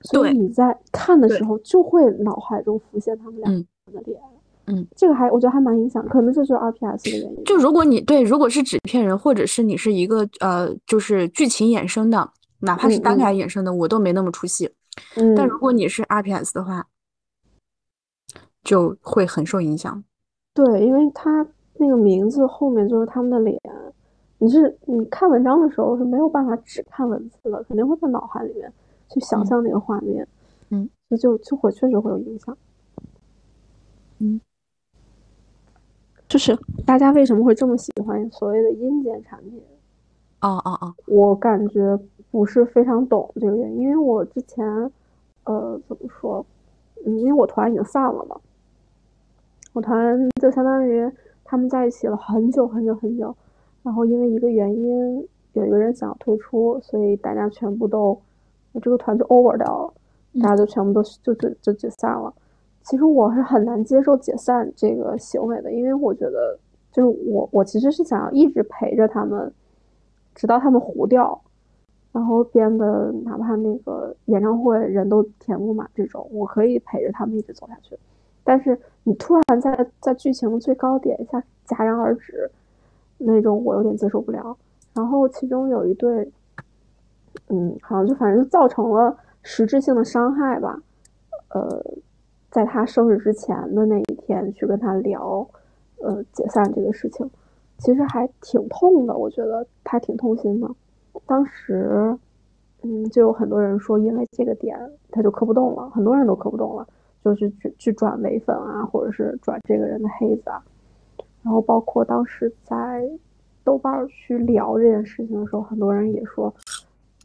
[0.02, 3.50] 所以你在看的时候就会脑海中浮现他们俩
[3.92, 4.20] 的脸。
[4.66, 7.44] 嗯，这个还我觉得还蛮影响，可能这就是 RPS 的原因。
[7.44, 14.70] 就如果你对，如果是纸片人，或者是你是一个呃，就是剧情衍生的，哪怕是单改衍生的，我都没那么出戏。
[15.16, 16.86] 嗯，但如果你是 RPS 的话，
[18.62, 20.04] 就会很受影响。
[20.54, 21.44] 对，因为他
[21.74, 23.60] 那个名字后面就是他们的脸。
[24.42, 28.72] 你是你看文章的时候是没有办法只看文字的，肯定会在脑海里面
[29.08, 30.26] 去想象那个画面，
[30.70, 32.58] 嗯，那就就会确实会有影响，
[34.18, 34.40] 嗯，
[36.26, 39.62] 就是大家为什么会这么喜欢所谓的阴间产品？
[40.40, 41.96] 哦哦哦，我感觉
[42.32, 44.66] 不是非常懂这个原因，因为我之前
[45.44, 46.44] 呃怎么说，
[47.06, 48.36] 嗯，因为我团已经散了嘛，
[49.72, 51.08] 我团就相当于。
[51.44, 53.36] 他们在一起了很久很久很久，
[53.82, 58.18] 然后因为一个原因，有一个人想要退出，所以大家全部都
[58.80, 59.94] 这个团就 over 掉了，
[60.42, 62.32] 大家就全部都就就就解散了。
[62.82, 66.58] 其实我是很难接受解散这个行为的，因为我觉得
[66.90, 69.52] 就是我我其实是想要一直陪着他们，
[70.34, 71.40] 直到他们糊掉。
[72.12, 77.96] 然后变得，哪怕那个演唱会人都填不满，这种我可以陪着他们一直走下去。
[78.44, 82.50] 但是你突然在在剧情最高点一下戛然而止，
[83.24, 84.56] 那种我有点接受不了。
[84.94, 86.30] 然后其中有一对，
[87.48, 90.78] 嗯，好像就反正就造成了实质性的伤害吧。
[91.48, 91.82] 呃，
[92.50, 95.46] 在他生日之前的那一天去跟他聊，
[96.02, 97.28] 呃，解散这个事情，
[97.78, 100.68] 其实还挺痛的，我觉得他挺痛心的。
[101.26, 102.14] 当时，
[102.82, 104.78] 嗯，就有很多人说，因为这个点
[105.10, 106.86] 他就磕不动了，很多人都磕不动了，
[107.24, 110.62] 就是去去转唯粉啊，或者是转这个人的黑子啊。
[111.42, 113.08] 然后包括当时在
[113.64, 116.54] 豆瓣去聊这件事情的时候，很多人也说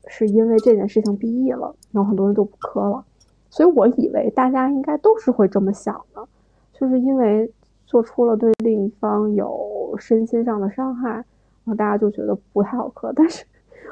[0.08, 3.04] 是因为这件事情毕业了，然后很多人都不磕了。
[3.50, 6.28] 所以我以为大家应该都是会这么想的，
[6.74, 7.52] 就是因为
[7.86, 11.26] 做出了对另一方有身心上的伤害，然
[11.66, 13.46] 后大家就觉得不太好磕，但是。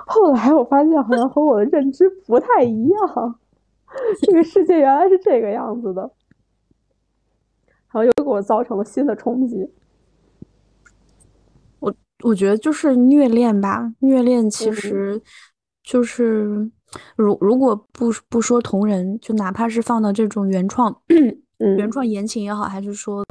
[0.08, 3.40] 后来我发现，好像和我的认知不太一样。
[4.22, 6.02] 这个世界原来是这个样子的，
[7.92, 9.72] 然后又给我造成了新的冲击。
[12.26, 15.22] 我我觉得就是虐恋吧，虐恋其实
[15.84, 16.70] 就是，
[17.16, 21.02] 如如果不不说同人，就哪怕是放到这种原创，
[21.78, 23.24] 原创言情也好，还是说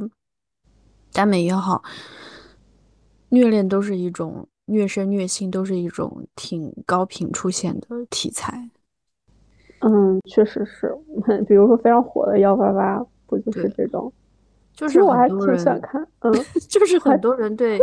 [1.12, 1.82] 耽美也好，
[3.30, 4.48] 虐恋都是一种。
[4.66, 8.70] 虐身虐心都是一种挺高频出现的题材，
[9.80, 10.90] 嗯，确实是。
[11.46, 14.10] 比如说非常火的幺八八，不就是这种？
[14.72, 16.32] 就是我还挺喜欢看，嗯，
[16.66, 17.78] 就是很多人对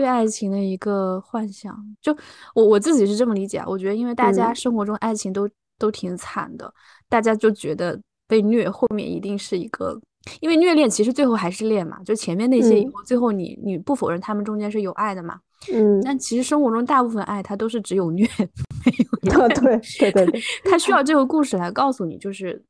[0.00, 1.76] 对爱情的一个幻想。
[2.00, 2.16] 就
[2.54, 5.46] 我我自己是这么理解，我觉得因为大家生活中爱情都
[5.78, 6.72] 都挺惨的，
[7.06, 10.00] 大家就觉得被虐后面一定是一个，
[10.40, 15.38] 因为虐恋其实最后还是恋嘛，就前面那些以后最后你你不否认他们中间是有爱的嘛。
[15.70, 22.64] 嗯，但其实生活中大部分爱，它都是只有虐 没有 啊，对对对对，他需要 这个故事来告诉你，就是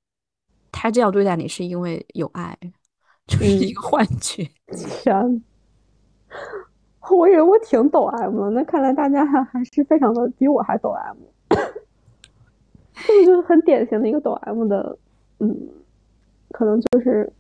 [0.73, 2.59] 他这样对待你是因为有爱，
[3.29, 4.45] 就是一个幻觉。
[5.05, 5.43] 天，
[7.17, 11.17] 我以为我挺抖 M 的，那看来大家还还是非常的比我还抖 M，
[12.95, 14.99] 这个就是很典型的一个抖 M 的，
[15.39, 15.69] 嗯，
[16.51, 17.33] 可能就是，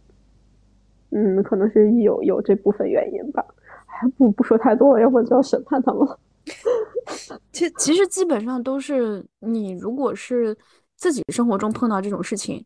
[1.11, 3.44] 嗯，可能是有有这部分原因吧。
[3.87, 6.18] 还不不说太多了，要不然就要审判他们了。
[7.52, 10.56] 其其实基本上都是你，如果是
[10.96, 12.64] 自己生活中碰到这种事情，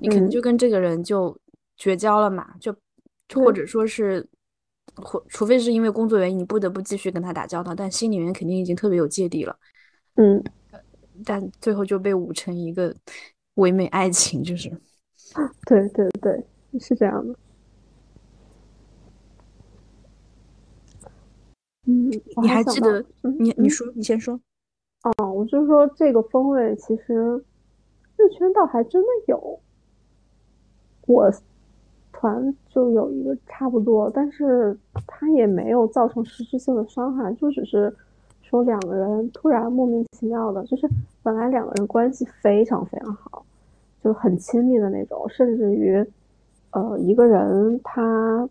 [0.00, 1.34] 你可能就跟这个人就
[1.78, 2.74] 绝交了嘛，就
[3.34, 4.26] 或者说是，
[4.96, 9.56] 或除非是因为工作原因，你不得不继续跟他打交道，但心里面肯定已经特别有芥蒂了。
[10.16, 10.42] 嗯，
[11.24, 12.94] 但最后就被捂成一个
[13.54, 14.70] 唯美爱情，就是，
[15.66, 16.44] 对对对，
[16.78, 17.34] 是这样的。
[21.86, 23.04] 嗯，你还记得？
[23.38, 24.40] 你你说，你先说。
[25.18, 27.44] 哦，我就说这个风味，其实
[28.16, 29.60] 日圈倒还真的有。
[31.06, 31.30] 我
[32.24, 34.74] 团就有一个差不多，但是
[35.06, 37.94] 他也没有造成实质性的伤害，就只是
[38.42, 40.88] 说两个人突然莫名其妙的，就是
[41.22, 43.44] 本来两个人关系非常非常好，
[44.02, 46.02] 就很亲密的那种，甚至于，
[46.70, 48.48] 呃，一个人他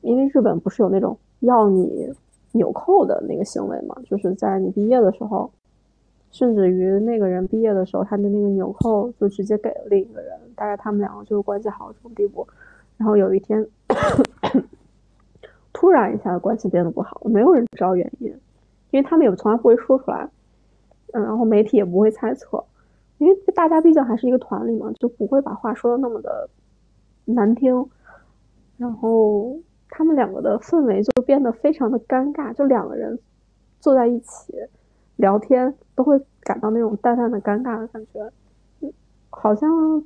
[0.00, 2.12] 因为日本不是有那种要你。
[2.52, 5.48] 纽扣的那个行为嘛，就是在你毕业的时候，
[6.30, 12.44] 甚至于那个人毕业的时候，他的那个纽扣就直接给了另一个人，大概他们两个就是关系好这种地步。
[12.98, 13.66] 然后有一天，
[15.72, 18.28] 突然一下关系变得不好，没有人知道原因，
[18.90, 20.28] 因为他们也从来不会说出来，
[21.14, 22.62] 嗯，然后媒体也不会猜测，
[23.16, 26.50] 因为大家毕竟还是一个团里嘛，就不会把话说的那么的
[27.24, 27.88] 难听，
[28.76, 29.58] 然后。
[29.90, 33.18] 他们两个的氛围就变得非常的尴尬，就两个人
[33.80, 34.52] 坐在一起
[35.16, 38.30] 聊天，都会感到那种淡淡的尴尬的感觉。
[39.30, 40.04] 好像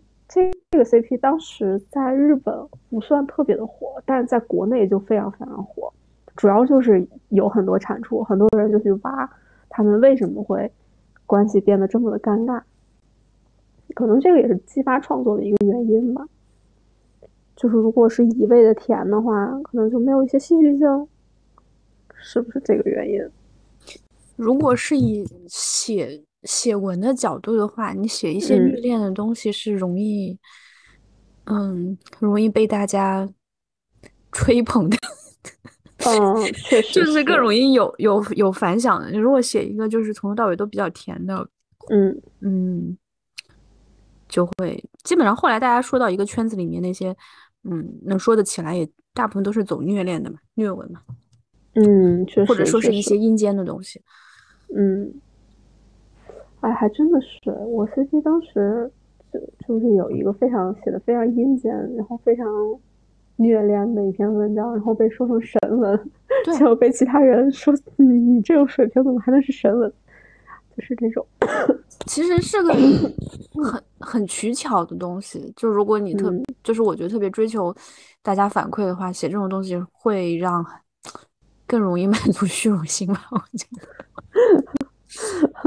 [0.72, 2.54] 这个 CP 当时在日本
[2.88, 5.92] 不算特别的火，但是在国内就非常非常火。
[6.35, 9.31] 主要就是有很多产出，很多人就去挖
[9.68, 10.73] 他们为什么会
[11.27, 12.62] 关系变得这么的尴尬。
[13.94, 16.27] 可能这个也是激发创作的一个原因吧。
[17.54, 21.08] 就是如果是一味的甜的话，可能就没有一些戏剧性，
[22.14, 23.20] 是不是这个原因？
[24.37, 30.38] 如果是以写写文的角度的话，你写一些虐恋的东西是容易，
[31.45, 33.29] 嗯，容易被大家
[34.33, 34.97] 吹捧的。
[36.05, 39.13] 嗯，确实就是更容易有有有反响的。
[39.19, 41.49] 如果写一个就是从头到尾都比较甜的，
[41.90, 42.99] 嗯嗯，
[44.29, 47.17] 就会基本上后来大家说到一个圈子里面那些，
[47.63, 51.01] 嗯，能说得起来也大部分都是走虐恋的嘛，虐文嘛，
[51.75, 54.03] 嗯，确实，或者说是一些阴间的东西。
[54.77, 55.15] 嗯，
[56.63, 58.90] 哎，还真的是，我 CP 当时
[59.33, 62.46] 就就是有一个非常写的非常阴间，然后非常
[63.37, 66.10] 虐恋的一篇文章，然后被说成神文，
[66.44, 69.92] 对结果被其他人说你你这种水平怎么还能是神文？
[70.75, 71.27] 就是这种，
[72.06, 77.75] 其实是个很很取巧的东西，就如果你特，嗯就是我觉得特别追求
[78.23, 80.65] 大家反馈的话，写这种东西会让
[81.67, 83.83] 更容易 满足虚荣心吧，我觉得。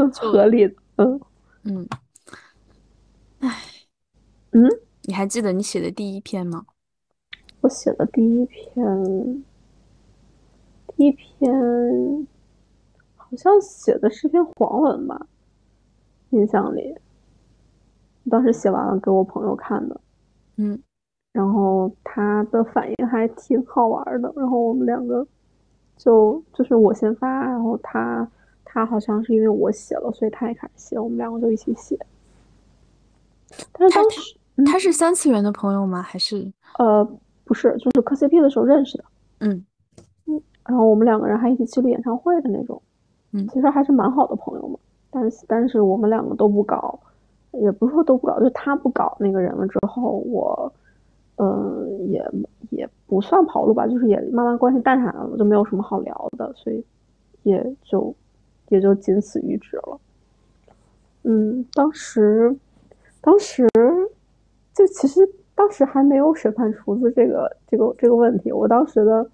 [0.11, 1.19] 就合理的，嗯。
[1.63, 1.87] 嗯，
[3.39, 3.49] 唉，
[4.51, 4.69] 嗯，
[5.03, 6.65] 你还记得你写的第一篇吗？
[7.61, 9.43] 我写的第一篇，
[10.95, 12.27] 第一篇
[13.15, 15.25] 好像写的是篇黄文吧，
[16.29, 16.95] 印象里，
[18.29, 19.99] 当时写完了给我朋友看的，
[20.57, 20.79] 嗯，
[21.31, 25.25] 然后他的反应还挺好玩的，然后我们两个
[25.97, 28.29] 就就是我先发，然后他
[28.75, 31.97] 他好像是因为我写了，所以他也开始写，我们两个就一起写。
[33.71, 36.01] 但是他当时他是三次元的朋友吗？
[36.01, 37.01] 还是呃
[37.45, 39.05] 不是，就是磕 CP 的时候认识的，
[39.39, 39.65] 嗯
[40.25, 42.81] 嗯然后我们两个人还一起去了演唱会的那种，
[43.31, 44.77] 嗯其实还是蛮好的朋友嘛。
[45.09, 46.99] 但是但是我们两个都不搞，
[47.53, 50.69] 也不是说都不搞，就是他不搞那个人了之后，我
[51.37, 52.29] 嗯也
[52.71, 56.83] 也不算跑路吧，就是也慢慢关系淡下来了，就没有什么好聊的，所以
[57.43, 58.13] 也就
[58.69, 59.99] 也就仅此于止了。
[61.23, 62.55] 嗯，当时
[63.21, 63.67] 当时
[64.73, 69.29] 就其实当时还没有审判厨子这个这个这个问题，我当时的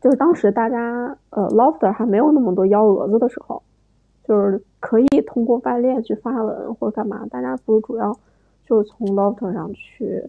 [0.00, 3.62] 就是当时大家呃 Lofter 还没有那么多幺蛾子的时候，
[4.24, 8.16] 就是可以通过外链去发文或者干嘛，大家不是主要
[8.66, 10.28] 就是从 Lofter 上去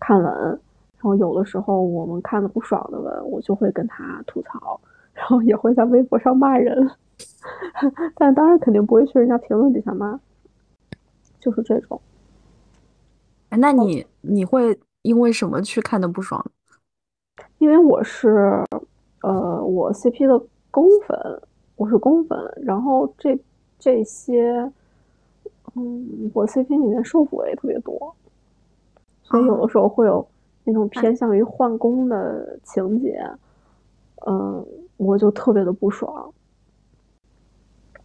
[0.00, 0.58] 看文，然
[1.00, 4.80] 后有的时候我们看的不爽的文，我就会跟他吐槽，
[5.14, 6.90] 然后也会在微博上骂人，
[8.16, 10.20] 但当然肯定不会去人家评论底下骂，
[11.38, 12.00] 就是这种。
[13.50, 16.44] 哎那你你会因为什么去看的不爽？
[17.58, 18.64] 因为我是
[19.22, 21.16] 呃我 CP 的公粉，
[21.76, 23.38] 我是公粉，然后这
[23.78, 24.70] 这些
[25.74, 28.14] 嗯我 CP 里面受腐也特别多，
[29.22, 30.26] 所以有的时候会有
[30.64, 33.24] 那种偏向于换工的情节，
[34.26, 34.66] 嗯，
[34.96, 36.32] 我就特别的不爽。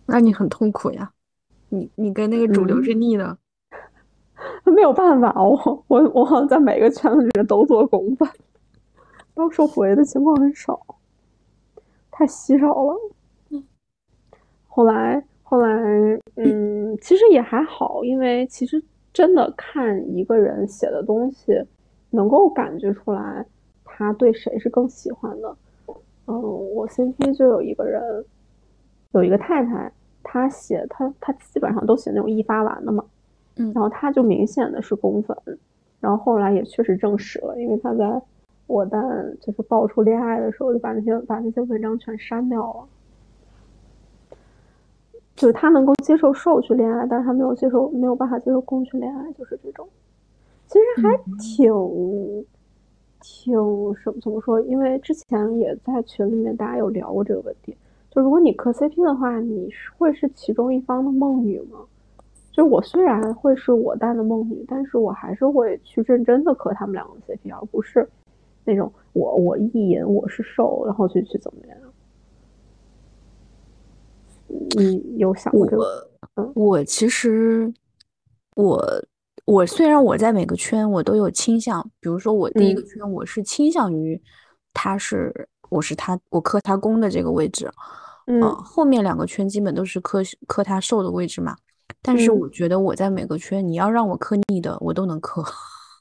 [0.05, 1.11] 那你很痛苦呀，
[1.69, 3.37] 你你跟那个主流嗯是逆的。
[4.65, 8.27] 没有办法，我我我好像在每个圈子里面都做公粉，
[9.33, 10.79] 当受腐 A 的情况很少，
[12.09, 12.95] 太稀少了。
[14.67, 15.67] 后来后来，
[16.35, 18.81] 嗯，其实也还好，因为其实
[19.11, 21.61] 真的看一个人写的东西，
[22.11, 23.45] 能够感觉出来
[23.83, 25.57] 他对谁是更喜欢的。
[26.29, 28.23] 嗯，我 CP 就有一个人，
[29.13, 29.91] 有一个太太，
[30.23, 33.03] 她写她她基本上都写那种一发完的嘛。
[33.55, 35.35] 嗯然后她就明显的是公粉，
[35.99, 38.21] 然后后来也确实证实了，因为她在
[38.67, 39.01] 我在
[39.41, 42.87] 就是爆出恋爱的时候，就把那些把那些文章全删掉了。
[45.35, 49.87] 就是他能够接受受去恋爱，但是他没有接受没有办法接受公去恋爱，就是这种。
[50.67, 51.73] 其实还挺、
[53.21, 53.53] 挺
[53.95, 54.61] 什么怎么说？
[54.61, 57.75] 因为之前也在群里面大家有聊过这个问题，
[58.09, 61.79] 就如果你磕 CP 的话，你是会是其中一方的梦女吗？
[62.51, 68.07] 就我虽然会是我蛋的梦女，但是我还是会去认真的磕他们两个 CP，而不是
[68.65, 71.77] 那种我我意淫我是受，然后去去怎么样。
[74.77, 76.09] 你有想过这个？
[76.35, 77.71] 我我其实
[78.55, 78.83] 我
[79.49, 82.85] 我虽然我在每个圈我都有倾向，比如说我第一个嗯。
[82.85, 84.21] 圈我是倾向于
[84.75, 85.33] 他是
[85.69, 87.67] 我是他我磕他攻的这个位置，
[88.27, 88.39] 嗯。
[88.41, 91.55] 呃，后面两个圈基本都是磕磕他受的位置嘛。
[91.99, 92.39] 但是嗯。
[92.39, 95.43] 我觉得我在每个圈，你要让我磕逆的，我都能磕。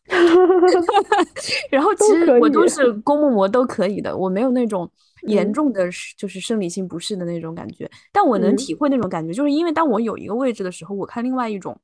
[1.70, 4.90] 然后其实我都是公募膜都可以的，我没有那种
[5.24, 5.52] 严嗯。
[5.54, 8.56] 重的是就是生理性不适的那种感觉，但我能嗯。
[8.56, 11.78] 体会那种感觉，就是因为当我有一个位置的时候，我看另外一种，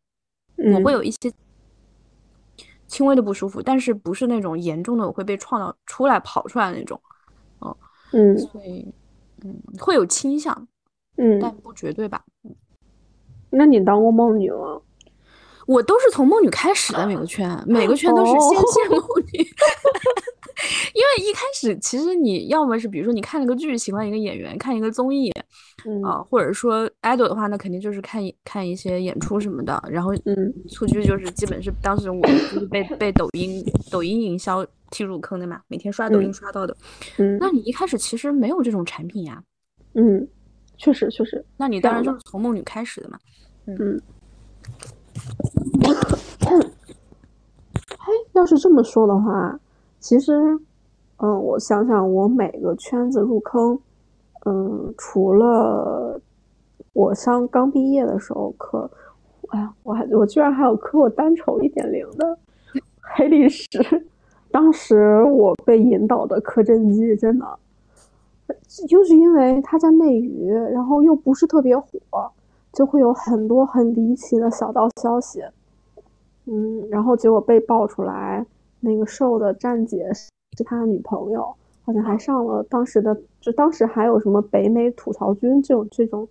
[0.57, 0.85] 我嗯。
[0.85, 1.33] 会有一些
[2.87, 7.01] 轻微的不舒服，但是不是那种严重的，我会被创造出来跑出来的那种，
[8.13, 8.87] 嗯所以
[9.43, 10.67] 嗯会有倾向，
[11.17, 12.25] 嗯但嗯，不绝对吧。
[13.51, 14.81] 那你当过梦女吗？
[15.67, 19.01] 我都是从梦女开始的，每个圈，每个圈都是先哦见梦
[19.33, 19.49] 女。
[20.95, 25.31] 因为一开始其实你要么是比如说你看了个剧，喜欢一个演员，看一个综艺，
[26.05, 29.83] 啊，或者说 idol 的话，那肯定就是看看一些演出什么的。
[29.91, 36.77] 然后，嗯，蹴鞠就是基本是当时我就是被被抖音抖音营销踢入坑的嘛，每天刷抖音刷到的。
[37.19, 39.43] 嗯，那你一开始其实没有这种产品呀。
[39.95, 40.27] 嗯，
[40.77, 41.45] 确实确实。
[41.57, 43.19] 那你当然就是从梦女开始的嘛。
[43.67, 44.01] 嗯。
[47.99, 49.59] 哎，要是这么说的话。
[50.05, 50.35] 其实，
[51.17, 53.79] 嗯，我想想，我每个圈子入坑，
[54.45, 56.21] 嗯，除了
[56.93, 58.91] 我上刚毕业的时候磕，
[59.49, 62.39] 哎呀，我还我居然还有磕过单丑一点零的
[63.01, 63.67] 黑历史。
[64.53, 67.59] 当时我被引导的磕真机，真的，
[68.87, 71.89] 就是因为他在内娱，然后又不是特别火，
[72.75, 75.43] 就会有很多很离奇的小道消息，
[76.45, 78.45] 嗯，然后结果被爆出来。
[78.85, 81.43] 那个瘦的站姐是他的女朋友，
[81.85, 86.29] 好像还上了当时的，就当时还有什么北美吐槽君这种这种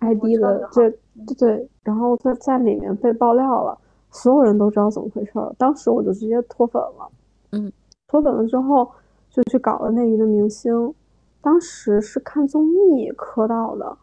[0.00, 3.78] ID 的，这对对，然后在在里面被爆料了，
[4.10, 5.50] 所有人都知道怎么回事儿。
[5.56, 7.10] 当时我就直接脱粉了，
[7.52, 7.72] 嗯，
[8.06, 8.86] 脱粉了之后
[9.30, 10.94] 就去搞了内娱的明星，
[11.40, 13.96] 当时是看综艺磕到的，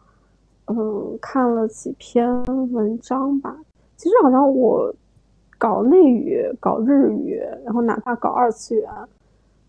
[0.66, 2.42] 嗯，看了几篇
[2.72, 3.56] 文章吧，
[3.96, 4.92] 其实好像我。
[5.62, 8.90] 搞内语，搞日语，然后哪怕搞二次元，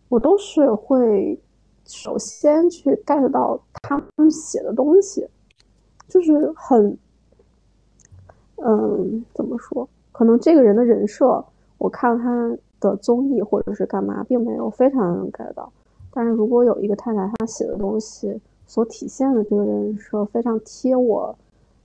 [0.09, 1.39] 我都是会
[1.85, 5.27] 首先去 get 到他们写的东西，
[6.07, 6.97] 就是很，
[8.55, 9.87] 嗯，怎么说？
[10.11, 11.45] 可能这个人的人设，
[11.77, 15.71] 我看他的综艺或者是干嘛，并没有非常能 get 到。
[16.11, 21.35] 但是如果有一个太太，她写的东西所体现的这个人设非常贴我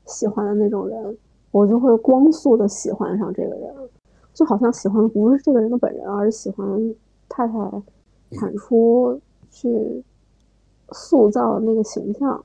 [0.06, 1.18] 喜欢的那种人，
[1.50, 3.70] 我就会光速的喜欢上这个人。
[4.38, 6.94] 就好像喜欢的不是这个人的本人，而是喜欢
[7.28, 7.54] 太太
[8.30, 9.20] 产出
[9.50, 9.68] 去
[10.92, 12.44] 塑造的那个形象。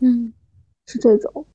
[0.00, 0.30] 嗯，
[0.84, 1.46] 是这种。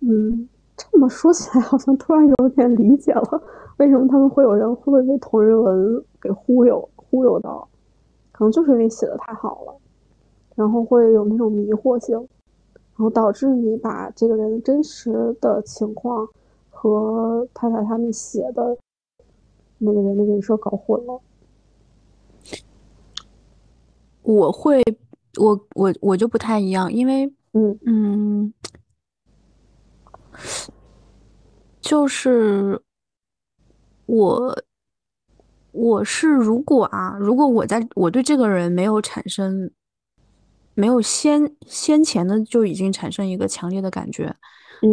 [0.00, 3.42] 嗯，这么说起来，好像突然有点理解了
[3.78, 7.66] 为什么他们会有人会被同人文给忽悠忽悠到，
[8.32, 9.74] 可能就是因为写的太好了，
[10.54, 16.28] 然后会有那种迷惑性，然后导致你把这个人真实的情况。
[16.80, 18.78] 和太太他们写的
[19.78, 21.20] 那个人的人设搞混了。
[24.22, 24.80] 我会，
[25.40, 28.54] 我我我就不太一样，因为嗯嗯，
[31.80, 32.80] 就是
[34.06, 34.62] 我
[35.72, 39.68] 我是如果啊，如果我在我对这个人没有产生
[40.74, 44.36] 没有先先前的就已经产生一个强烈的感觉。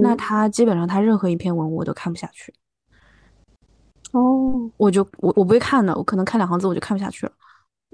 [0.02, 2.54] 那他基本上他任何一篇文我都看不下去，
[4.14, 7.32] 哦，我就我我不会看的，我可能看两行字我就看不下去了。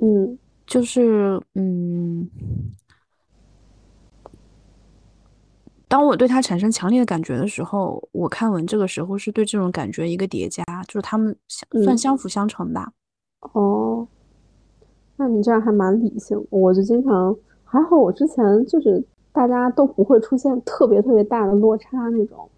[0.01, 2.29] 嗯，就是嗯，
[5.87, 12.93] 当我对他产生强烈的感觉的时候，我看文这个时候是对这种感觉一个叠加，就是他们相算相辅相成吧。
[13.53, 14.07] 哦，
[15.17, 17.35] 那你这样还蛮理性，我就经常
[17.65, 19.05] 还好，我之前就是。
[19.33, 22.49] 大家都不会出现特别特别大的落差那种，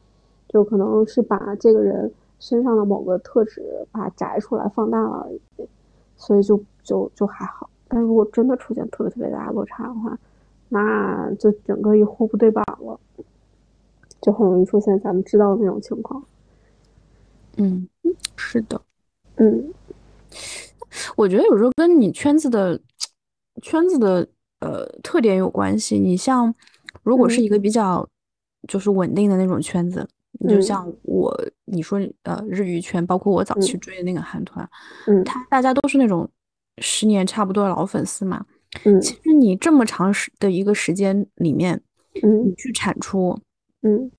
[0.49, 3.61] 就可能是把这个人身上的某个特质
[3.91, 5.67] 把它摘出来放大了而已，
[6.17, 7.69] 所以就就就还好。
[7.87, 10.17] 但如果真的出现特别特别大的落差的话，
[10.69, 12.99] 那就整个一互不对版了，
[14.19, 16.23] 就很容易出现咱们知道的那种情况。
[17.57, 17.87] 嗯，
[18.35, 18.81] 是的，
[19.35, 19.71] 嗯，
[21.15, 22.81] 我觉得有时候跟你圈子的
[23.61, 24.27] 圈子的。
[24.63, 25.99] 呃，特点有关系。
[25.99, 26.53] 你像，
[27.03, 28.07] 如果是一个比较
[28.65, 30.07] 就是稳定的那种圈子，
[30.47, 34.67] 就像我你说呃日语圈，包括我早期追的那个韩团，
[35.07, 36.29] 嗯，他大家都是那种
[36.77, 38.45] 十年差不多的老粉丝嘛。
[38.85, 41.81] 嗯，其实你这么长时的一个时间里面，
[42.23, 43.37] 嗯，你去产出，
[43.81, 44.09] 嗯，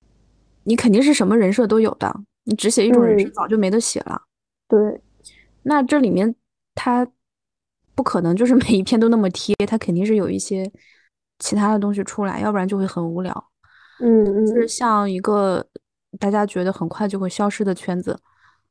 [0.63, 2.15] 你肯定是什么人设都有的。
[2.43, 4.21] 你只写一种人设，早就没得写了。
[4.67, 5.01] 对，
[5.63, 6.35] 那这里面
[6.75, 7.07] 他。
[7.95, 10.69] 不可能就是每一篇都那么贴，它肯定是有一些
[11.39, 13.51] 其他的东西出来，要不然就会很无聊。
[14.01, 15.65] 嗯嗯，就是像一个
[16.19, 18.19] 大家觉得很快就会消失的圈子。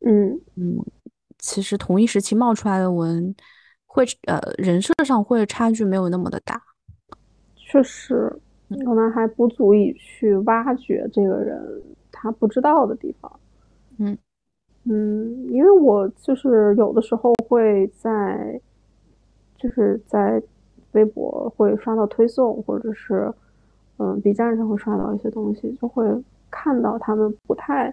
[0.00, 0.78] 嗯嗯，
[1.38, 3.34] 其实同一时期冒出来的文，
[3.86, 6.60] 会呃人设上会差距没有那么的大。
[7.56, 8.30] 确实，
[8.68, 13.40] 可能还不足以去挖掘这个人他不知道的地方。
[13.98, 14.18] 嗯
[14.84, 18.60] 嗯，因为我就是有的时候会在。
[19.64, 20.42] 就是在
[20.92, 23.32] 微博会刷到推送，或者是
[23.96, 26.04] 嗯 B 站上会刷到一些东西，就会
[26.50, 27.90] 看到他们不太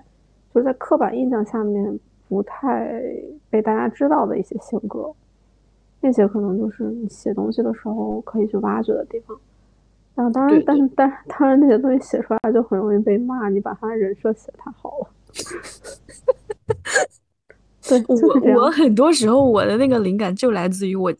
[0.53, 1.97] 就是在刻板印象下面
[2.27, 3.01] 不太
[3.49, 5.09] 被大家知道的一些性格。
[6.01, 9.39] 那些可能就是你写东西的时候可以去挖掘的地方。
[10.15, 15.07] 啊，当然，但是，但是，当然，那些东西写出来就很容易被骂，你把他人设写太好了。
[17.87, 18.03] 对，
[18.55, 21.13] 我我很多时候我的那个灵感就来自于我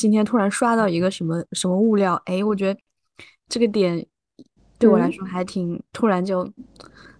[0.00, 2.80] 今天突然刷到一个什么什么物料，哎，我觉得
[3.50, 4.06] 这个点
[4.78, 6.50] 对我来说还挺突然，就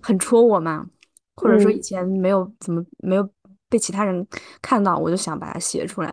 [0.00, 0.88] 很戳我嘛。
[1.36, 3.28] 或者说以前没有怎么没有
[3.68, 4.26] 被其他人
[4.62, 6.10] 看到，我就想把它写出来。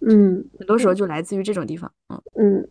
[0.00, 1.92] 嗯，很多时候就来自于这种地方。
[2.08, 2.68] 嗯嗯。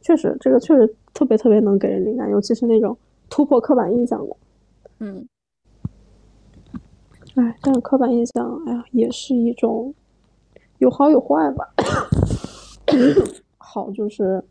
[0.00, 2.96] 确实，这个确实特别特别能给人灵感，尤其是那种
[3.28, 4.36] 突破刻板印象的。
[5.00, 5.28] 嗯，
[7.36, 9.94] 哎，但是刻板印象，哎呀，也是一种
[10.78, 11.72] 有好有坏吧。
[13.58, 14.42] 好就是，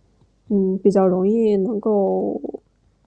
[0.49, 2.41] 嗯，比较容易能够，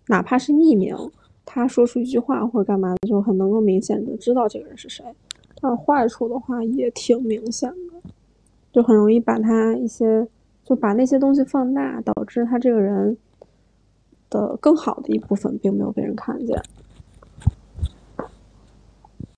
[0.09, 0.97] 哪怕是匿名，
[1.45, 5.05] 他说出一句话或者干嘛的，就很能够明显的知道这个人是谁。
[5.61, 8.11] 但是坏处的话也挺明显的，
[8.72, 10.28] 就很容易把他一些。
[10.66, 13.18] 就把那些东西放大，导致他这个人
[14.30, 16.59] 的更好的一部分并没有被人看见。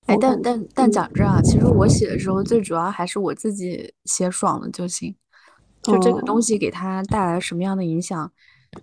[0.07, 5.17] 哎，但但但讲真啊，其实我写的时候，最主要还是我自己写爽了就行。
[5.87, 8.31] 就这个东西给他带来什么样的影响，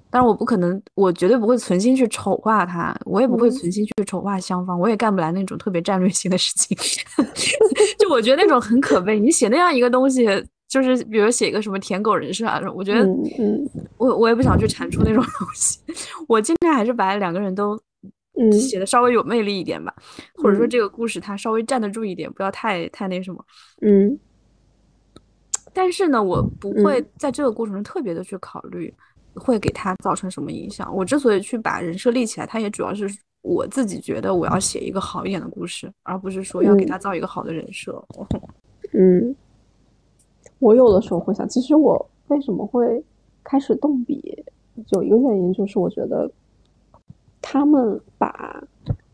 [0.09, 6.77] 但是我不可能，我绝对不会存心去丑化他，我也不会存心去丑化香方，我也干不来那种特别战略性的事情。
[7.99, 10.27] 就我觉得那种很可悲，你写那样一个东西。
[10.69, 13.07] 就是比如写一个什么舔狗人设啊，我觉得，
[13.97, 15.77] 我我也不想去产出那种东西，
[16.27, 17.79] 我尽量还是把两个人都
[18.51, 19.93] 写的稍微有魅力一点吧，
[20.41, 23.45] 或者说这个故事它稍微站得住一点，不要太太那什么。
[23.83, 24.17] 嗯。
[25.73, 28.93] 但是呢，我不会在这个过程中特别的去考虑
[29.33, 30.95] 会给他造成什么影响。
[30.95, 33.07] 我之所以去把人设立起来，它也主要是
[33.41, 38.03] 我自己觉得我要写一个好一点的故事，而不是说要给他造一个好的人设。
[38.93, 39.35] 嗯。
[40.59, 43.03] 我有的时候会想，其实我为什么会
[43.43, 44.45] 开始动笔，
[44.91, 46.31] 有一个原因就是我觉得
[47.41, 48.63] 他们把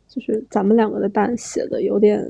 [0.07, 2.23] 就是咱们两个的蛋写的有点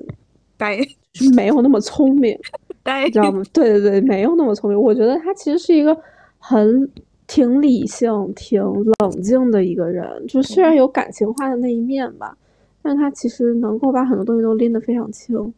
[0.55, 0.77] 呆，
[1.11, 2.39] 就是没有那么聪明，
[2.83, 3.41] 呆，你知道吗？
[3.53, 4.79] 对对对，没有那么聪明。
[4.79, 5.95] 我觉得他其实是一个
[6.37, 6.89] 很
[7.27, 8.61] 挺理性、挺
[8.99, 12.35] 冷静的一个人，就虽然有感情化的那一面吧，
[12.81, 15.53] 但他其实能够把很多东西都拎得非常清。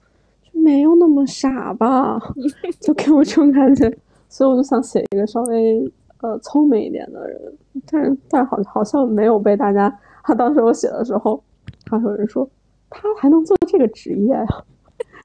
[0.54, 2.20] 没有那么傻吧，
[2.82, 3.90] 就给我这种感觉，
[4.28, 7.54] 所以我就想写一个稍微呃聪明一点的人，
[7.90, 9.92] 但是但好好像没有被大家。
[10.24, 11.42] 他当时我写的时候，
[11.90, 12.48] 还有人说
[12.90, 14.46] 他还能做这个职业呀？
[14.46, 14.66] 啊，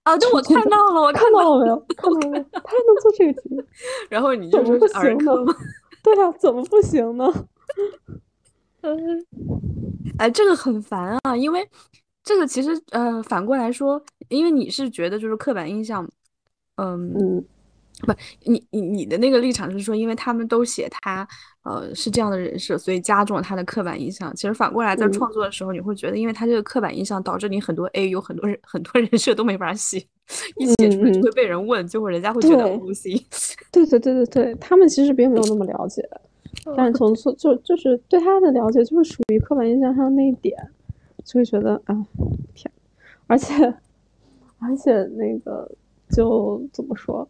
[0.07, 1.77] 啊就我看到了，我看到了 没有？
[1.97, 2.45] 看到了？
[2.53, 3.65] 他还能做这个题？
[4.09, 5.35] 然后你就说不行呢？
[6.03, 7.25] 对啊，怎么不行呢？
[8.83, 9.27] 嗯，
[10.19, 11.69] 哎，这个很烦啊，因为。
[12.23, 16.05] 这个其实，呃，反过来说，因为你是觉得就是刻板印象，
[16.75, 17.45] 嗯，
[18.05, 18.13] 不，
[18.45, 21.27] 你你你的那个立场是说，因为他们都写他，
[21.63, 24.35] 呃，是这样的人设，所以加重了他的刻板印象。
[24.35, 29.99] 其实反过来，在创作的时候，你会觉得，因为他这个刻板印象，导致你很多 A 有很多人很多人设都没法写，
[30.57, 33.19] 一写出来就会被人问，就会人家会觉得不行。
[33.73, 36.03] 对对对对对，他们其实并没有那么了解，
[36.77, 40.57] 但是从就就是对他的了解，就是属于刻板印象上那一点。
[41.25, 42.07] 就会觉得啊，
[42.55, 42.71] 天，
[43.27, 43.53] 而且，
[44.61, 45.69] 而且那个
[46.09, 47.29] 就怎么说，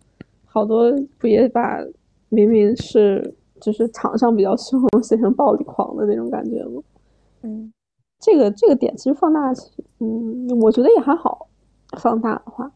[0.56, 1.84] 好多不也把
[2.30, 6.82] 明明是就是场上比较凶写成暴力狂的那种感觉吗？
[7.42, 7.70] 嗯，
[8.20, 9.52] 这个这个点其实放大，
[9.98, 11.46] 嗯，我觉得也还好，
[11.98, 12.72] 放大的话，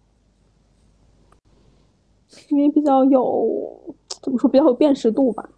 [2.50, 5.48] 因为比较有怎么说，比较有辨识度吧。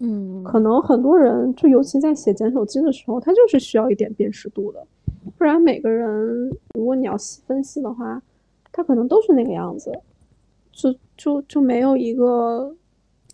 [0.00, 4.86] 嗯，可能很多人就尤其在写捡手机的时候，他就是需要一点辨识度的，
[5.38, 8.20] 不然每个人如果你要细分析的话，
[8.70, 9.98] 他可能都是那个样子，
[10.78, 12.72] 就就就没有一个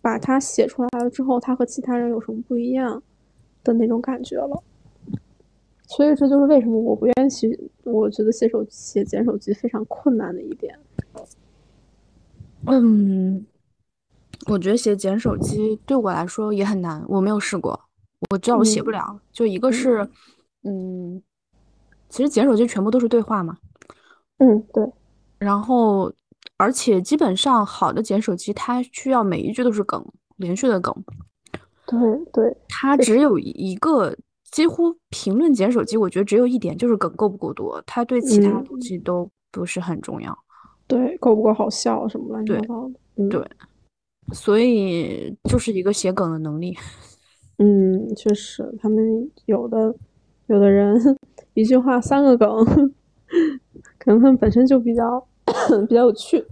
[0.00, 3.02] 把它写出来了之后，他和其他人有什么不一样
[3.62, 4.62] 的那种感觉了。
[5.86, 10.74] 所以这就是为什么我不愿意写，我觉得写手写捡手机非常困难的一点。
[12.66, 13.44] 嗯。
[14.46, 17.78] 我觉得写捡手机对我来说也很难，我没有试过，
[18.30, 19.20] 我知道我写不了。
[19.32, 20.06] 就一个是，
[20.64, 21.22] 嗯，
[22.08, 23.56] 其实捡手机全部都是对话嘛，
[24.38, 24.86] 嗯，对。
[25.38, 26.12] 然后，
[26.56, 30.04] 而且基本上好的捡手机，它需要每一句都是梗，
[30.36, 30.94] 连续的梗。
[31.86, 31.98] 对
[32.32, 32.56] 对。
[32.68, 34.16] 它只有一个，
[34.50, 40.36] 几乎评论捡手机，我觉得只有一点就是梗够不够多，它对其他东西都不是很重要。
[40.86, 43.28] 对，够不够好笑什么乱七八糟的。
[43.28, 43.44] 对。
[44.32, 46.74] 所以就是一个写梗的能力，
[47.58, 49.94] 嗯，确实，他们有的
[50.46, 50.98] 有的人
[51.52, 52.48] 一句话三个梗，
[53.98, 55.28] 可能他们本身就比较
[55.88, 56.44] 比较有趣，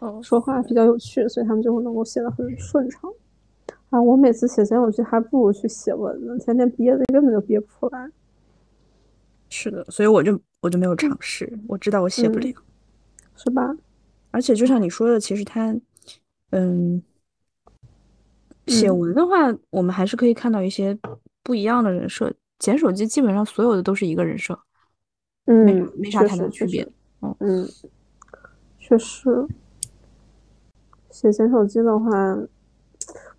[0.00, 3.10] 嗯说话比较有趣，所以他们就会能够写的很顺畅。
[3.90, 8.10] 啊，我每次写简手记还不如去写文呢，天天憋着根本就憋不出来。
[9.48, 12.52] 是的，所以我就我就没有尝试，我知道我写不了，
[13.36, 13.76] 是吧？
[14.32, 15.76] 而且就像你说的，其实他，
[16.50, 17.00] 嗯，
[18.66, 20.98] 写文的话，我们还是可以看到一些
[21.44, 22.32] 不一样的人设。
[22.58, 24.58] 捡手机基本上所有的都是一个人设，
[25.44, 26.82] 嗯，没没啥太大区别。
[27.20, 27.68] 嗯嗯，
[28.86, 29.48] 确实，
[31.08, 32.10] 写捡手机的话，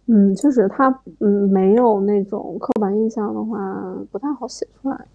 [0.08, 0.90] 嗯，确实他
[1.20, 5.06] 嗯没有那种刻板印象的话，不太好写出来。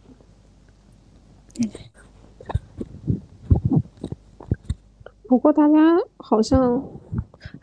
[5.26, 6.80] 不过大家好像，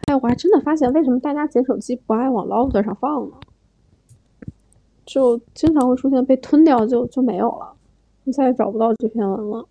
[0.07, 3.35] 哎，我还真的发现，为什么大家捡手机不爱往 Loft 上放呢？
[5.05, 7.73] 就经常会出现被吞掉，就就没有了，
[8.25, 9.65] 你再也找不到这篇文了。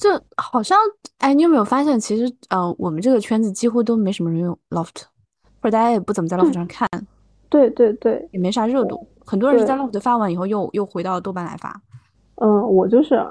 [0.00, 0.78] 这好像，
[1.18, 5.02] 哎，你有没有发现，其实呃，我们这个圈子几乎都没什么人用 Loft，
[5.60, 6.88] 或者大家也不怎么在 Loft 上看。
[7.50, 9.06] 对对对，也没啥热度。
[9.26, 11.78] 很多人是在 Loft 发完以后，又又回到豆瓣来发。
[12.36, 13.22] 嗯，我就是，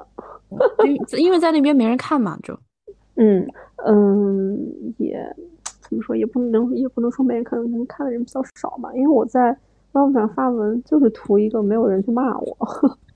[0.85, 2.55] 因因为在那边没人看嘛，就。
[3.17, 3.45] 嗯
[3.85, 5.35] 嗯，也。
[5.81, 8.93] 怎么说也不能也不能说没人看，可能看的人比较少吧。
[8.93, 9.57] 因为我在
[9.93, 12.55] Love 上发文，就是图一个没有人去骂我，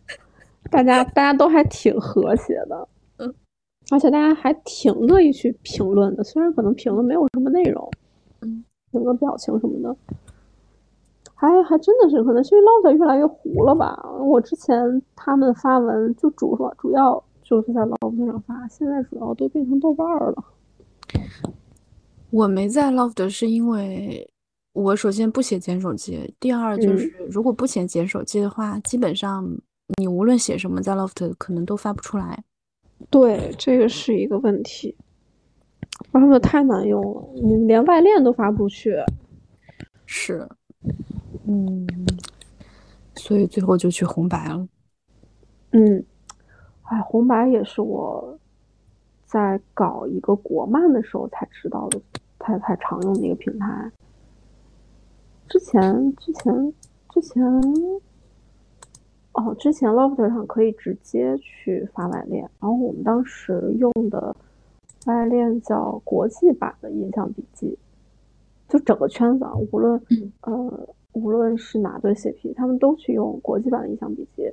[0.72, 2.88] 大家大家都还挺和谐的，嗯，
[3.92, 7.92] 而且大家还挺乐意去评论的，虽然可能评论没有什么内容，
[8.42, 9.96] 嗯，评个表情什么的，
[11.36, 14.02] 还还真的是可能是因为 Love 越来越糊了吧。
[14.22, 20.44] 我之前他们发文就主说主要就是在 Love 上发，现在主要都变成豆瓣了。
[22.32, 24.28] 我没在 Loft 是因为
[24.72, 29.48] 我首先不写简手机，第二就是如果不写简手机的话，基本上
[30.00, 32.44] 你无论写什么在 Loft 可能都发不出来。
[33.10, 34.96] 对，这个是一个问题。
[36.12, 38.96] Loft 太难用了，你连外链都发不出去。
[40.06, 40.48] 是，
[41.46, 41.88] 嗯，
[43.16, 44.68] 所以最后就去红白了。
[45.72, 46.06] 嗯，
[46.84, 48.38] 哎，红白也是我
[49.26, 52.02] 在搞一个国漫的时候才知道的。
[52.46, 53.90] 才才常用的一个平台。
[55.48, 56.74] 之前之前
[57.10, 57.42] 之前，
[59.34, 64.36] 哦，之前 Lofter 上可以直接去发外链，然后我们当时用的
[65.08, 67.78] 外链叫国际版的印象笔记，
[68.70, 70.00] 就整个圈子啊，无论
[70.42, 74.52] 呃无论是哪对 CP，他们都去用国际版的印象笔记。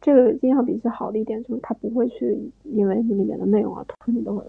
[0.00, 4.44] 这个印象笔记好的一点就是它不会去因为你里面的内容而吞你的文。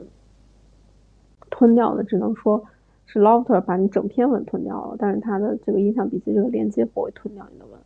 [1.51, 2.63] 吞掉的只能说
[3.05, 7.82] 是 Lofter 把你整篇文吞掉了，但是它的这个印象笔记这个链接不会吞掉你的文，不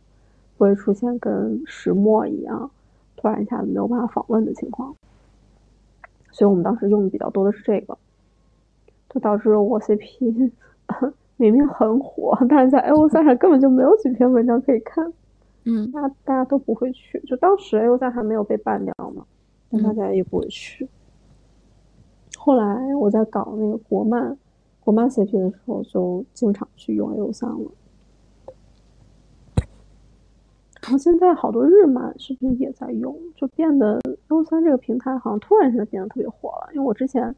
[0.64, 2.70] 会出现跟石墨一样
[3.16, 4.94] 突然一下子没有办法访问的情况。
[6.30, 7.96] 所以我们当时用的比较多的是这个，
[9.10, 10.50] 就导致我 CP
[11.36, 15.12] 明明很火，但是在 A O 三上 根本就没有几篇文章可以看。
[15.64, 19.24] 嗯，那大家都不会去，就当时 A O 三还没有被 ban 掉嘛，
[19.70, 20.88] 那大家也不会去。
[22.36, 24.36] 后来我在搞那个国漫、
[24.80, 27.70] 国漫 CP 的时候，就经常去用 A O 三了。
[30.88, 33.14] 然后现在好多日漫是不是也在用？
[33.36, 36.70] 就变得 O 三这个平台好像突然现在变得特别火了。
[36.72, 37.34] 因为我之前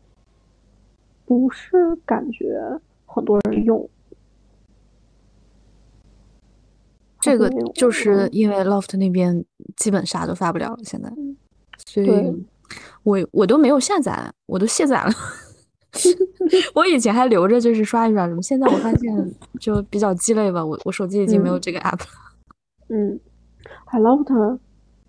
[1.26, 2.60] 不是感觉
[3.06, 3.90] 很多人用，
[7.18, 9.44] 这个就是因为 Loft 那边
[9.74, 11.12] 基本啥都发不了了，现在，
[11.84, 12.46] 所以。
[13.02, 15.10] 我我都没有下载，我都卸载了。
[16.72, 18.40] 我以前还留着，就是刷一刷什么。
[18.40, 20.64] 现在我发现就比较鸡肋吧。
[20.64, 22.06] 我我手机已经没有这个 app 了。
[22.90, 23.18] 嗯
[23.86, 24.58] ，I love her。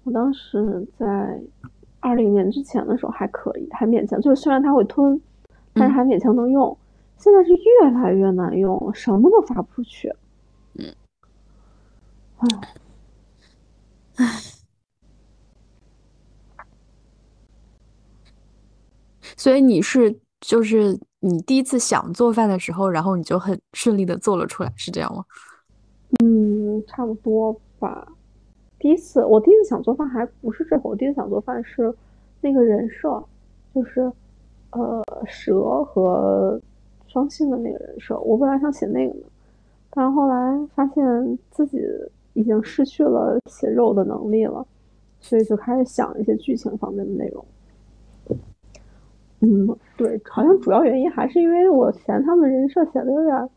[0.04, 1.40] 我当时在
[2.00, 4.20] 二零年之前的时候还可以，还勉强。
[4.20, 5.22] 就是虽然它会吞，
[5.74, 6.76] 但是还勉强能用。
[7.18, 10.12] 现在是越来越难用，什么都发不出去。
[10.76, 10.94] 嗯。
[12.40, 12.48] 唉。
[19.38, 25.24] 所以你是就是你第一次想做饭的时候，然后你就很顺利的做了出来，是这样吗？
[26.24, 28.08] 嗯，差不多吧。
[28.82, 31.94] 第一次我第一次想做饭还不是这个，我第一次想做饭是
[32.42, 33.24] 那个人设，
[33.76, 34.12] 就是
[34.72, 36.60] 呃蛇和
[37.06, 38.20] 双性的那个人设。
[38.22, 39.26] 我本来想写那个呢，
[39.92, 41.80] 但后来发现自己
[42.34, 44.66] 已经失去了写肉的能力了，
[45.20, 47.46] 所以就开始想一些剧情方面的内容。
[49.42, 53.50] 嗯，对，好像主要原因还是因为我嫌他们人设写的有点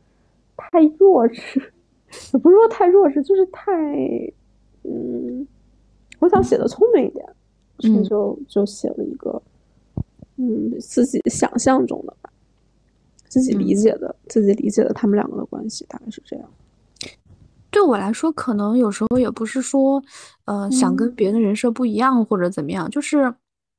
[0.57, 1.61] 太弱智，
[2.35, 3.73] 也不是说太弱智，就是太，
[4.85, 5.47] 嗯，
[6.19, 7.27] 我想写的聪明一点，
[7.79, 9.43] 所以就就写了一个
[10.37, 12.31] 嗯，自己想象中的吧，
[13.29, 16.49] 自己理解的，自己理解的他们两个的关系大概是这样。
[17.71, 20.03] 对我来说，可能有时候也不是说，
[20.45, 23.35] 呃，想跟别人的人设不一样或者怎么样，就是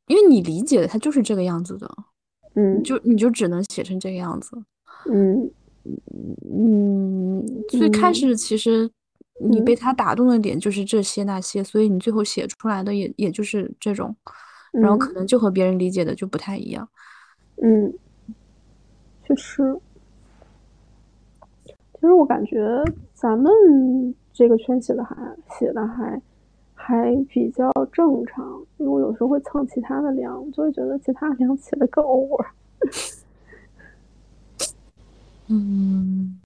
[0.08, 1.90] 因为你理解的他就是这个样子的，
[2.56, 4.62] 嗯，就你就只能写成这个样子。
[5.10, 5.50] 嗯。
[6.52, 8.90] 嗯，最开始其实
[9.40, 14.16] 你被他打动的点就是这些那些，所以你最后写出来的也也就是这种，
[14.72, 16.88] 然后可能就和别人理解的就不太一样。
[17.62, 17.94] 嗯，
[19.24, 19.80] 确实。
[21.94, 22.84] 其实我感觉
[23.14, 23.52] 咱们
[24.32, 25.16] 这个圈写的还
[25.58, 26.22] 写的还
[26.74, 32.46] 还比较正常，因为我有时候会蹭其他的粮，就会觉得其他粮写的更 over。
[35.48, 36.40] 嗯，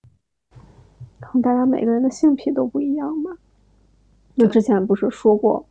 [1.20, 3.32] 可能大家每个人的性癖都不一样吧。
[4.36, 5.66] 就之前不是说过，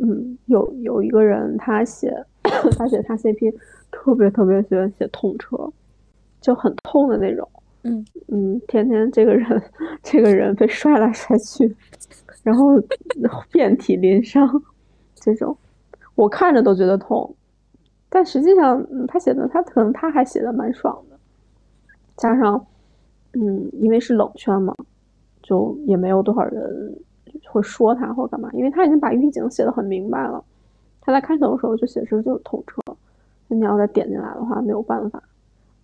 [0.00, 2.12] 嗯，有有一个人 他写
[2.76, 3.54] 他写他 CP
[3.90, 5.56] 特别特别喜欢写痛车，
[6.40, 7.48] 就很痛的那种。
[7.84, 9.62] 嗯嗯，天天这个人，
[10.02, 11.74] 这个人被摔来摔去，
[12.42, 12.80] 然后
[13.50, 14.62] 遍体鳞伤，
[15.14, 15.56] 这种
[16.14, 17.34] 我看着都觉得痛。
[18.08, 21.18] 但实际上，他写的他可能他还写的蛮爽的，
[22.16, 22.66] 加上
[23.34, 24.74] 嗯，因为是冷圈嘛，
[25.42, 26.96] 就也没有多少人
[27.46, 30.42] 会说他或干嘛，因为他已经把狱警写的很明白了。
[31.00, 32.96] 他在开头的时候就写着就是痛车，
[33.48, 35.22] 你要再点进来的话没有办法。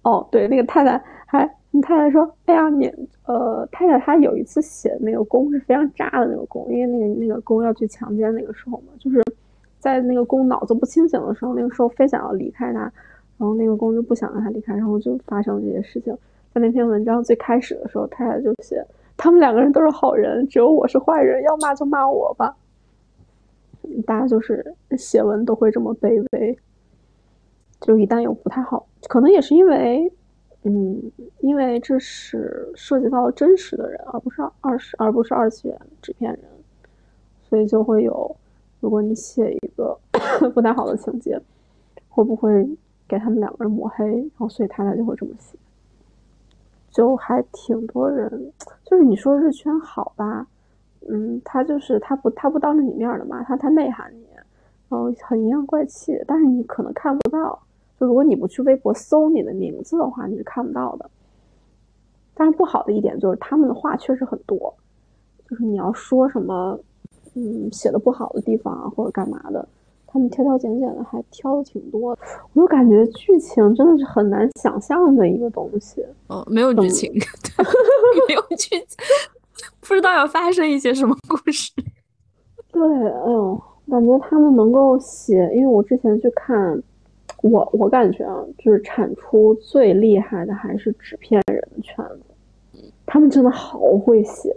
[0.03, 1.59] 哦，对，那个太太还。
[1.83, 2.91] 太太说：“哎呀，你
[3.27, 9.23] 呃，太太她有一次写那个公是非常渣的那个公，因为那个那个公要去强奸那个时候嘛，就是
[9.79, 16.17] 在那个公脑子不清醒的时候，那个时候非想要离开他，然后那个公就不想让他离开，然后就发生这些事情。
[16.55, 18.85] 在那篇文章最开始的时候，太太就写
[19.17, 22.57] 他们两个人都是好人，只有我是坏人，要骂就骂我吧。
[24.07, 26.59] 大家就是写文都会这么卑微，
[27.81, 30.13] 就一旦有不太好，可能也是因为。”
[30.65, 31.01] 嗯，
[31.39, 36.43] 因为这是涉及到真实的人，而不是二十，而不是二次元纸片人，
[37.49, 38.37] 所以就会有，
[38.81, 39.97] 如果你写一个
[40.53, 41.41] 不太好的情节，
[42.09, 42.69] 会不会
[43.07, 44.05] 给他们两个人抹黑？
[44.05, 45.57] 然后所以太太就会这么写，
[46.91, 48.53] 就还挺多人，
[48.85, 50.47] 就是你说日圈好吧，
[51.09, 54.27] 嗯，他就是他不他不当着你面的嘛，他他内涵你，
[54.89, 57.59] 然后很阴阳怪气，但是你可能看不到。
[58.01, 61.11] 就如果你不去微博搜你的名字的话，你是看不到的。
[62.35, 64.73] 但是不好的一点就是他们的话确实很多，
[65.49, 66.79] 就是你要说什么，
[67.35, 69.69] 嗯，写的不好的地方啊，或者干嘛的，
[70.11, 72.19] 他们挑挑拣拣的还挑的挺多。
[72.55, 76.05] 我就感觉剧情真的是很难想象的一个东西。
[76.27, 77.13] 哦，没有剧情，
[78.27, 78.99] 没有剧情，
[79.87, 81.71] 不知道要发生一些什么故事。
[82.73, 86.83] 对，哎呦，感觉他们能够写，因为我之前去看。
[87.41, 92.05] 我我感觉啊，就是产出最厉害的还是纸片人的圈
[92.73, 94.53] 子，他们真的好会写，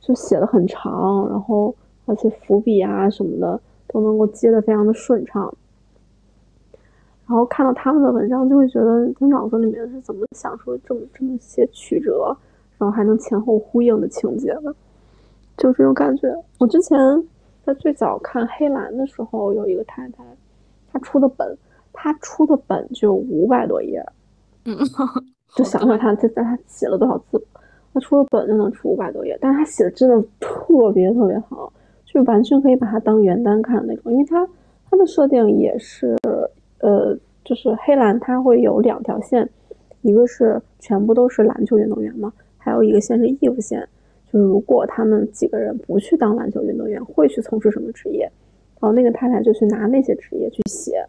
[0.00, 1.74] 就写的很长，然后
[2.06, 3.60] 而且伏笔啊什么的
[4.00, 5.52] 都能够接的非常的顺畅。
[7.26, 12.36] 然后看到他们的文章，就会觉得他脑子里面是怎么想出这么这么些曲折，
[12.78, 14.74] 然后还能前后呼应的情节的，
[15.56, 16.28] 就这种感觉。
[16.58, 16.98] 我之前
[17.64, 20.22] 在最早看黑兰的时候，有一个太太，
[20.92, 21.56] 她出的本。
[21.98, 24.04] 她出的本就五百多页，
[24.66, 24.76] 嗯，
[25.56, 27.42] 就想想他他他写了多少字，
[27.94, 31.55] 她出了本就能出五百多页，但是他写的真的特别特别好，
[32.16, 34.48] 就完全可以把它当原单看那种，因为它
[34.90, 36.16] 它的设定也是，
[36.78, 37.14] 呃，
[37.44, 39.46] 就是黑蓝它会有两条线，
[40.00, 43.86] 一个是全部都是篮球运动员嘛，还有一个线是义务线，
[44.32, 48.22] 就是如果他们几个人不去当篮球运动员，会去从事什么职业，
[48.80, 51.06] 然后那个太太就去拿那些职业去写。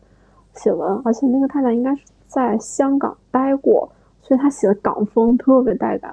[0.56, 3.90] 写文，而且那个太太应该是在香港待过，
[4.22, 6.12] 所以她写的港风特别带感。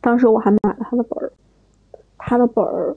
[0.00, 1.30] 当时我还买了他的本儿，
[2.26, 2.96] 他的本儿，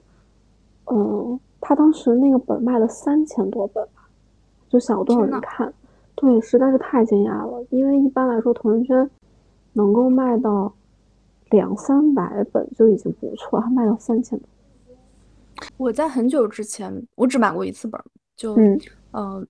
[0.86, 4.08] 嗯，他当时那个本卖了三千多本吧，
[4.70, 5.72] 就想有多少人看，
[6.14, 7.62] 对，实在是太惊讶了。
[7.70, 9.08] 因为一般来说，同人圈
[9.74, 10.72] 能够卖到
[11.50, 14.48] 两三百本就已经不错，他卖到三千多。
[15.76, 18.02] 我在很久之前，我只买过一次本，
[18.34, 18.80] 就嗯。
[19.12, 19.46] 嗯，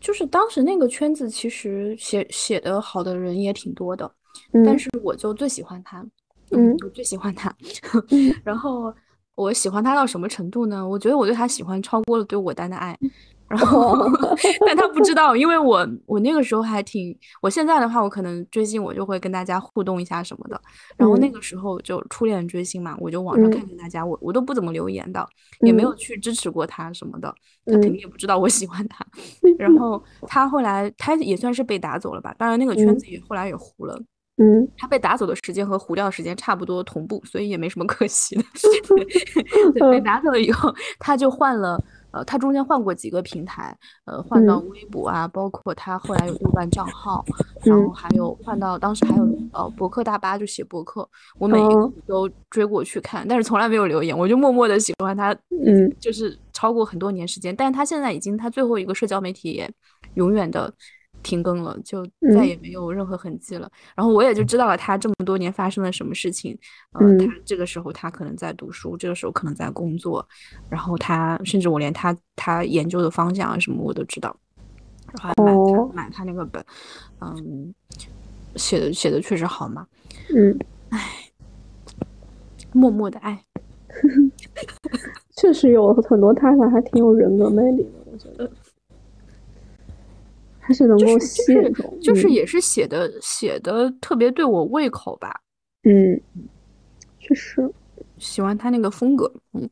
[0.00, 4.10] 就是当时那个圈子，其实写写的好的人也挺多的，
[4.64, 6.04] 但是我就最喜欢他，
[6.56, 7.54] 嗯，我最喜欢他。
[8.44, 8.92] 然后
[9.34, 10.86] 我喜欢他到什么程度呢？
[10.86, 12.96] 我觉得我对他喜欢超过了对我丹的爱，
[13.48, 14.08] 然后，
[14.66, 20.60] 但他不知道，因为我我那个时候还挺，我现在的话，我可能追星我就会跟大家互动一下什么的。
[20.96, 25.26] 然后那个时候就初恋追星嘛，我就网上看看大家，我我都不怎么留言的，
[25.60, 27.34] 也没有去支持过他什么的，
[27.66, 29.04] 他肯定也不知道我喜欢他。
[29.58, 33.94] 然后他后来他也算是被打走了吧，当然那个圈子也后来也糊了。
[33.96, 34.06] 嗯，
[34.76, 38.42] 他被打走的时间和糊掉的时间差不多同步，所以也没什么可惜的。
[39.74, 41.82] 对被打走了以后，他就换了。
[42.10, 47.24] 呃，他中间换过几个平台，呃，换到微博啊，包括他后来有豆瓣账号，
[47.64, 51.08] 然后还有换到当时还有呃博客大巴就写博客，
[51.40, 55.32] 我每一个都追过去看，但是从来没有留言，我就默默的喜欢他，
[55.66, 59.68] 嗯，就是超过很多年时间，但是他现在已经他最后一个社交媒体也
[60.14, 60.72] 永远的。
[61.24, 63.68] 停更了，就再也没有任何痕迹了。
[63.96, 66.56] 然后我也就知道了他这么多年发生了什么事情。
[67.00, 70.24] 嗯，他这个时候他可能在读书，这个时候可能在工作。
[70.68, 74.36] 然后他甚至我连他他研究的方向啊什么我都知道。
[75.22, 76.64] 然后还买他买他那个本，
[77.20, 77.74] 嗯，
[78.56, 79.86] 写的写的确实好嘛。
[80.34, 80.58] 嗯，
[80.90, 81.00] 唉，
[82.72, 83.44] 默默的爱，
[85.36, 88.50] 确实有很多太太还挺有人格魅力的，我觉得。
[90.66, 95.42] 还是能够写，就是也是写的写的特别对我胃口吧。
[95.82, 96.18] 嗯，
[97.20, 97.70] 确实
[98.16, 99.30] 喜欢他那个风格。
[99.52, 99.68] 嗯，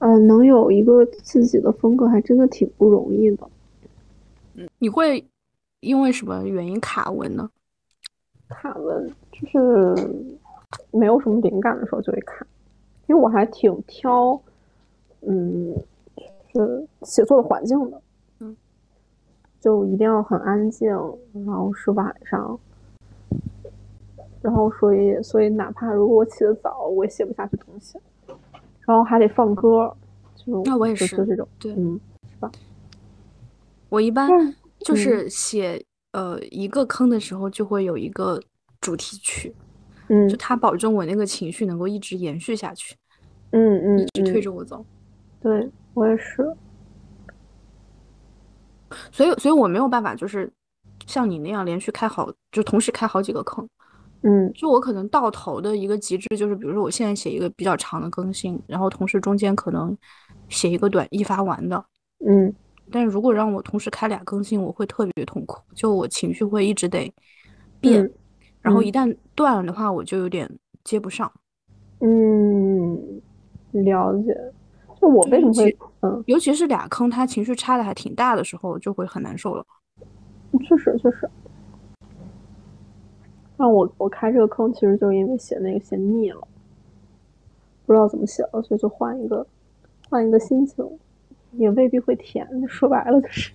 [0.00, 3.48] 呃，能有一个自己的风格，还真的挺不容易的。
[4.56, 5.26] 嗯，你会
[5.80, 7.48] 因为什么原因卡文呢？
[8.48, 10.10] 卡文就是
[10.90, 12.46] 没有什么灵感的时候就会卡，
[13.06, 14.38] 因为我还挺挑，
[15.22, 15.74] 嗯，
[16.52, 17.98] 是写作的环境的。
[19.66, 20.88] 就一定要很安静，
[21.32, 22.56] 然后是晚上，
[24.40, 27.98] 然后所以所以哪怕如果我起得早，我也写不下去东西，
[28.86, 29.92] 然后还得放歌，
[30.36, 31.98] 就那我也是这种，对，嗯，
[32.30, 32.48] 是吧？
[33.88, 34.30] 我一般
[34.78, 38.40] 就是写呃一个坑的时候，就会有一个
[38.80, 39.52] 主题曲，
[40.06, 42.94] 嗯，就它保证我那个情绪能够一直延续下去，
[43.50, 44.86] 嗯嗯，一直推着我走，
[45.40, 46.48] 对我也是。
[49.10, 50.52] 所以，所以我没有办法，就是
[51.06, 53.68] 像你那样连续开好，就同时开好几个坑。
[54.22, 59.96] 嗯，就我可能到头的一个极致，就是比如说我现在写一个比较长的更新，然后同时中间可能
[60.48, 61.84] 写一个短一发完的。
[62.26, 62.52] 嗯，
[62.90, 67.12] 但是如果让我同时开俩更新，我会特别痛苦，就我情绪会一直得
[67.78, 68.10] 变，
[68.62, 70.50] 然后一旦断了的话，我就有点
[70.82, 71.30] 接不上。
[72.00, 73.20] 嗯，
[73.72, 74.34] 了解。
[75.06, 79.64] 就我为什么会嗯，尤其是俩坑，他情绪差的还挺大的时候，就会很难受了。
[80.64, 81.30] 确实，确实。
[83.56, 86.40] 那我我开这个坑，其实就是因为写那个写腻了，
[87.86, 89.46] 不知道怎么写了，所以就换一个
[90.10, 90.84] 换一个心情，
[91.52, 92.48] 也未必会甜。
[92.66, 93.52] 说白了就是，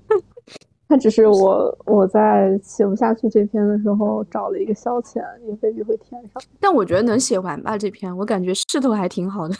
[0.88, 6.42] 他只是我我在写不下去这篇的时候找了一个消遣，也未必会填上。
[6.60, 9.54] 但我觉得能写完吧这篇，我感觉势头还挺好的。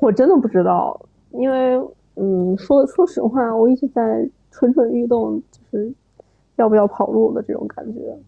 [0.00, 1.76] 我真的不知道，因为
[2.16, 5.92] 嗯，说说实话，我一直在蠢蠢欲动，就是
[6.56, 8.18] 要不要跑路的这种感觉，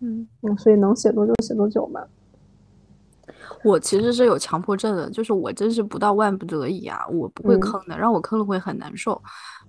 [0.00, 2.06] 嗯嗯，所以能写多久写多久吧。
[3.62, 9.20] 我其实是有强迫症的，就是我真是不到万不得已啊，我不会坑的，让我坑了会很难受。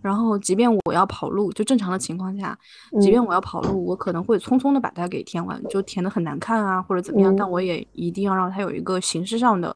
[0.01, 2.57] 然后，即便我要跑路，就正常的情况下，
[3.01, 9.75] 即便我要跑路，我可能会匆匆的把它给填完，就填的很难看啊，或者怎么样，但我也一定要让它有一个形式上的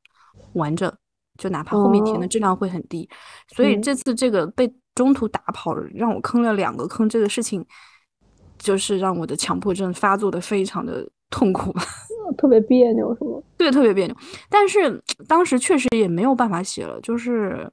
[0.53, 0.91] 完整。
[1.39, 3.09] 就哪怕后面填的质量会很低，
[3.55, 7.65] 所以这次这个被中途打跑，让我坑了两个坑，这个事情
[8.57, 11.73] 就是让我的强迫症发作的非常的痛苦，
[12.37, 13.41] 特别别扭，是吗？
[13.57, 14.15] 对，特别别扭。
[14.49, 17.71] 但是当时确实也没有办法写了，就是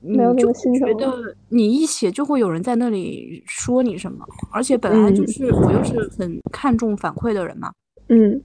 [0.00, 7.72] 没有那个心情，觉得你一写就会有人在那里说你什么，而且本来就是我又是很看重反馈的人嘛，
[8.08, 8.40] 嗯，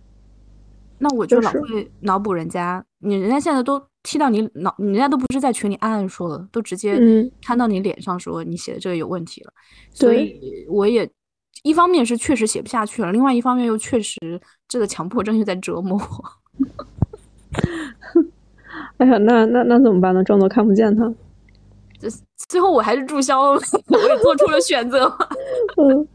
[0.97, 3.81] 那我就老会脑补人家，你人家现在都。
[4.05, 6.99] 踢到你脑，人家都不是在群里暗暗说了，都直接
[7.41, 9.53] 看到你脸上说你写的这个有问题了。
[9.91, 10.37] 所以
[10.67, 11.09] 我也
[11.61, 14.19] 一方面是确实写不下去了，另外一方面又确实
[14.67, 16.25] 这个强迫症又在折磨我。
[18.97, 20.21] 哎呀，那那那怎么办呢？
[20.21, 21.09] 装作看不见他。
[21.97, 22.09] 这
[22.49, 25.05] 最后我还是注销了，我也做出了选择。
[25.81, 26.05] 嗯，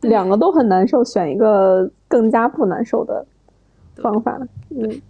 [0.00, 3.24] 两个都很难受，选一个更加不难受的
[4.02, 4.38] 方法。
[4.70, 5.00] 嗯。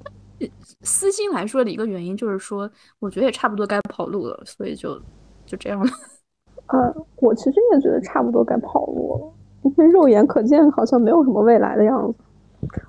[0.83, 5.01] 私心来说的一个原因就是说，我觉得也差不多该跑路了，所以就
[5.47, 5.91] 就这样了。
[6.69, 9.33] 呃，我其实也觉得差不多该跑路了，
[9.63, 12.19] 因为肉眼可见好像没有什么未来的样子。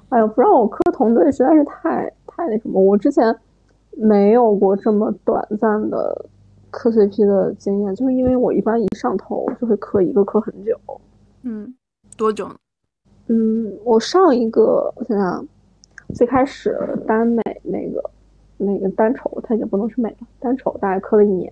[0.10, 2.82] 哎呀，不让我磕同队实在是太太那什么。
[2.82, 3.34] 我之前
[3.92, 6.30] 没有过这么短暂的
[6.70, 10.78] 磕 CP 的经验，就是因为我一般一上头就会磕一个磕很久。
[11.44, 11.74] 嗯，
[12.18, 12.56] 多久呢？
[13.28, 15.48] 嗯，我上一个我想想，
[16.14, 18.04] 最开始耽美那个
[18.58, 21.52] 那个单丑，它已经不能是美了，单丑大概磕了一年，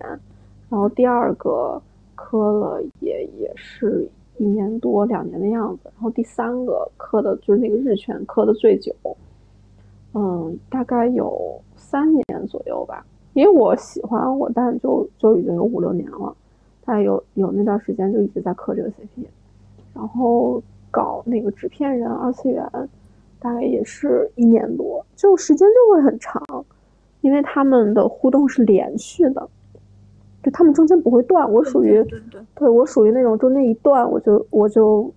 [0.68, 1.80] 然后第二个
[2.14, 8.94] 磕了也也是一年多两年的样子，然后第三个磕的就是那个日圈磕的最久，
[10.14, 16.34] 嗯，大概有三年左右吧，因为我喜欢我但就就已经有五六年了，
[16.84, 19.26] 大概有有那段时间就一直在磕这个 CP，
[19.94, 20.62] 然后。
[20.88, 22.66] 搞那个纸片人二次元，
[23.46, 26.42] 大概也是一年多，就时间就会很长，
[27.20, 29.48] 因为他们的互动是连续的，
[30.42, 31.48] 就他们中间不会断。
[31.52, 32.04] 我属于
[32.56, 35.08] 对我属于那种中间一断我就我就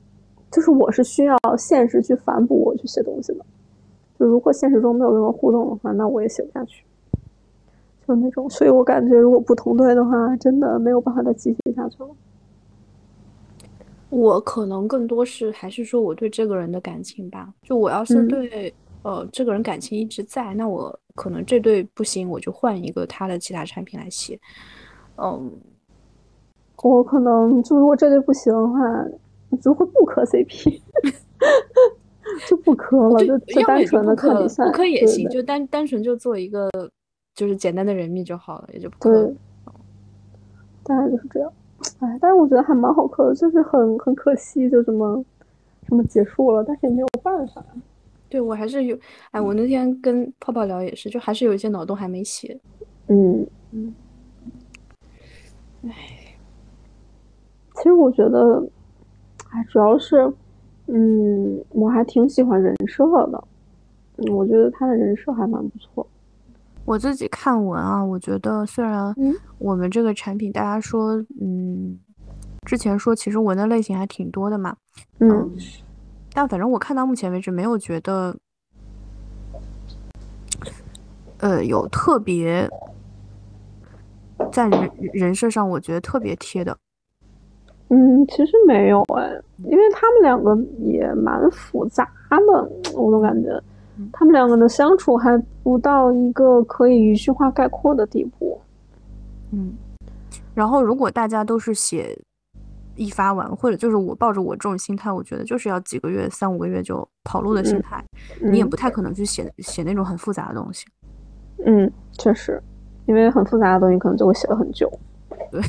[0.51, 3.43] 就是我是需要现实去反哺我去写东西的，
[4.19, 6.85] 就如果现实中没有任何互动的话，那我也写不下去，
[8.07, 8.47] 就那种。
[8.47, 12.09] 所以我感觉如果不同队的话，真的没有办法再继续下去了。
[14.09, 17.53] 我可能更多是还是说我对这个人的感情吧。
[17.61, 24.39] 就我要是对呃这个人感情一直在，那我可能这对不行，我就换一个他的其他产品来写。
[25.17, 25.51] 嗯，
[26.81, 28.79] 我可能就如果这对不行的话，
[29.61, 30.79] 就会不磕 CP，
[32.47, 36.69] 就不磕了，就就单纯的磕比赛，不磕也行，就单单纯就做一个
[37.35, 39.33] 就是简单的人蜜就好了，也就不磕。
[40.83, 41.53] 大概就是这样。
[41.99, 45.23] 哎，但是我觉得还蛮好磕的，就是很很可惜，就这么
[45.87, 47.63] 这么结束了，但是也没有办法。
[48.29, 48.97] 对我还是有，
[49.31, 52.57] 哎，我那天跟泡泡聊也是，就还是有一些脑洞还没写。
[53.07, 53.93] 嗯嗯。
[55.83, 55.91] 哎，
[57.75, 58.63] 其实我觉得，
[59.49, 60.31] 哎，主要是，
[60.87, 63.43] 嗯，我还挺喜欢人设的，
[64.17, 66.05] 嗯，我觉得他的人设还蛮不错。
[66.89, 69.13] 我自己看文啊，我觉得虽然
[69.59, 71.95] 我们这个产品，大家说，嗯，
[72.65, 74.75] 之前说其实文的类型还挺多的嘛，
[75.19, 75.51] 嗯，
[76.33, 78.35] 但反正我看到目前为止没有觉得，
[81.37, 82.67] 呃，有特别
[84.51, 86.75] 在人人设上我觉得特别贴的。
[87.89, 90.57] 嗯，其实没有哎，因为他们两个
[90.91, 93.61] 也蛮复杂的，我都感觉。
[94.13, 98.59] 他们两个的相处还不到一个可以一句话概括的地步。
[99.51, 99.73] 嗯，
[100.53, 102.17] 然后如果大家都是写
[102.95, 108.03] 一发完，或者就是我抱着我这种心态，我觉得就是要几个月、三五个月就跑路的心态，
[108.41, 110.85] 你也不太可能去写写那种很复杂的东西。
[111.65, 112.61] 嗯，确实，
[113.05, 114.91] 因为很复杂的东西可能就会写了很久。
[115.51, 115.61] 对，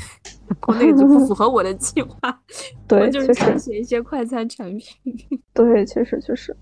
[0.67, 2.41] 我那个就不符合我的计划。
[2.87, 5.17] 对，就是想写一些快餐产品。
[5.55, 6.55] 对，确实确实。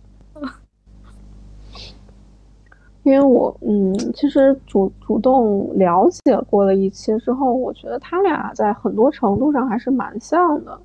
[3.09, 10.79] 因为我嗯，其实主主动了解过了一些之后，我觉得他俩在很多程度上还是蛮像的。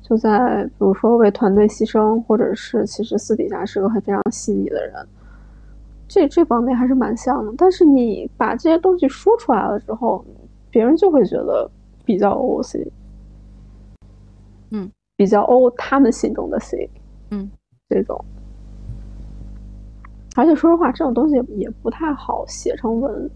[0.00, 5.06] 就在比如说为团队牺牲，或者是其实私底下是个很非常细腻的人，
[6.08, 7.52] 这这方面还是蛮像的。
[7.58, 10.24] 但是你把这些东西说出来了之后，
[10.70, 11.70] 别人就会觉得
[12.06, 12.90] 比较 O C，
[14.70, 16.88] 嗯，比较 O 他们心中的 C，
[17.30, 17.50] 嗯，
[17.90, 18.24] 这种。
[20.36, 23.30] 而且说实话，这种东西也不太好写成文。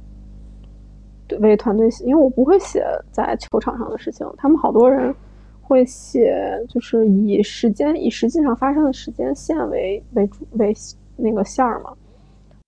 [1.26, 4.26] 对，为团队写，因为我不会写在球场上的事情。
[4.36, 5.14] 他们好多人
[5.62, 10.74] 会写，就是以时间、以实际上发生的时间线为为主为
[11.16, 11.92] 那个线儿嘛，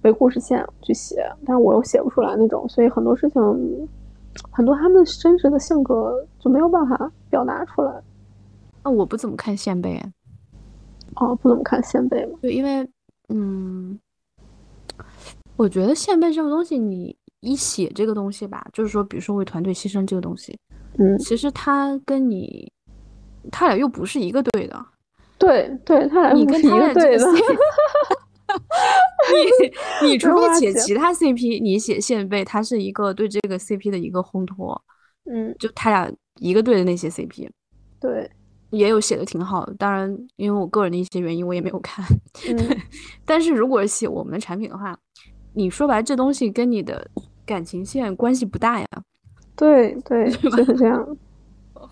[0.02, 1.22] 为故事线去写。
[1.44, 3.88] 但是我又写不出来那种，所以很多事情，
[4.50, 7.92] 很多他们真实的性格就没有办法表达出来。
[8.82, 10.00] 那我不怎么看线背。
[11.16, 12.38] 哦，不怎么看线背吗？
[12.40, 12.88] 对，因为
[13.28, 13.98] 嗯。
[15.56, 20.58] 我觉得线背这个东西，你一写这个东西吧，就是说，比如说为团队牺牲这个东西，
[20.98, 22.70] 嗯，其实他跟你，
[23.50, 24.86] 他俩又不是一个队的，
[25.38, 27.26] 对，对他俩你跟他的队的，
[30.02, 34.80] 你你除非写 其他 CP，你写线背，他是一个对这个 CP 的一个烘托，
[35.30, 36.10] 嗯，就他俩
[36.40, 37.48] 一个队的那些 CP，
[38.00, 38.30] 对，
[38.70, 42.04] 也有写的挺好的，当然，因为我个人的一些原因，我也没有看，
[42.48, 42.56] 嗯，
[43.24, 44.98] 但是如果写我们的产品的话。
[45.54, 47.10] 你说白，这东西跟你的
[47.44, 48.86] 感情线关系不大呀。
[49.54, 51.16] 对对，就是这样。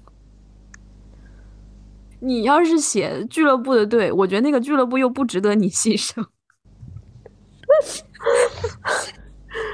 [2.21, 6.23] 你要是写俱乐部的队，我觉得那个俱乐部又不值得你牺牲，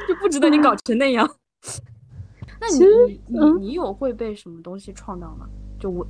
[0.07, 1.29] 就不值得你搞成那样。
[2.61, 5.47] 那你你你有会被什么东西创到吗？
[5.79, 6.07] 就文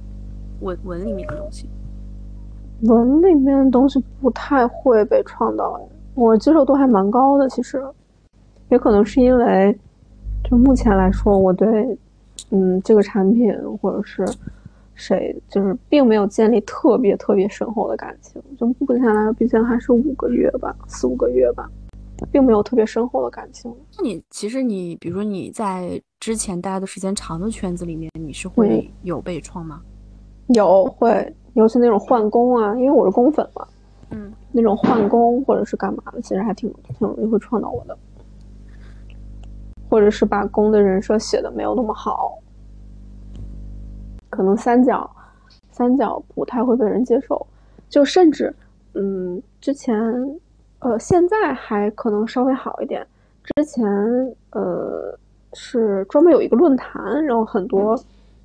[0.61, 1.69] 文文里面的东西，
[2.83, 5.96] 文里面的东西不太会被创到哎。
[6.17, 7.85] 我接受度还蛮高的，其实，
[8.71, 9.79] 也可能是因为，
[10.43, 11.97] 就目前来说，我对，
[12.51, 14.27] 嗯，这个产品或者是
[14.95, 18.43] 谁，就是并没有建立特别特别深厚的感情。
[18.59, 21.71] 就目前来说，毕竟还是五个月吧，四五个月吧，
[22.33, 23.71] 并没有特别深厚的感情。
[23.99, 29.83] 那你其实你，比如说你在之前待的时间长的圈子里面，你是会有被创吗？
[30.47, 33.69] 有会，尤其那种换工啊，因为我是工粉嘛。
[34.11, 37.99] 嗯，那种换工或者是干嘛的，其实还挺挺容易会创到我的，
[39.91, 42.39] 或者是把工的人设写的没有那么好，
[44.31, 45.11] 可能三角
[45.73, 47.45] 三角不太会被人接受，
[47.89, 48.55] 就甚至
[48.95, 49.95] 嗯，之前
[50.79, 53.05] 呃现在还可能稍微好一点，
[53.43, 53.85] 之前
[54.51, 55.19] 呃
[55.53, 57.99] 是专门有一个论坛，然后很多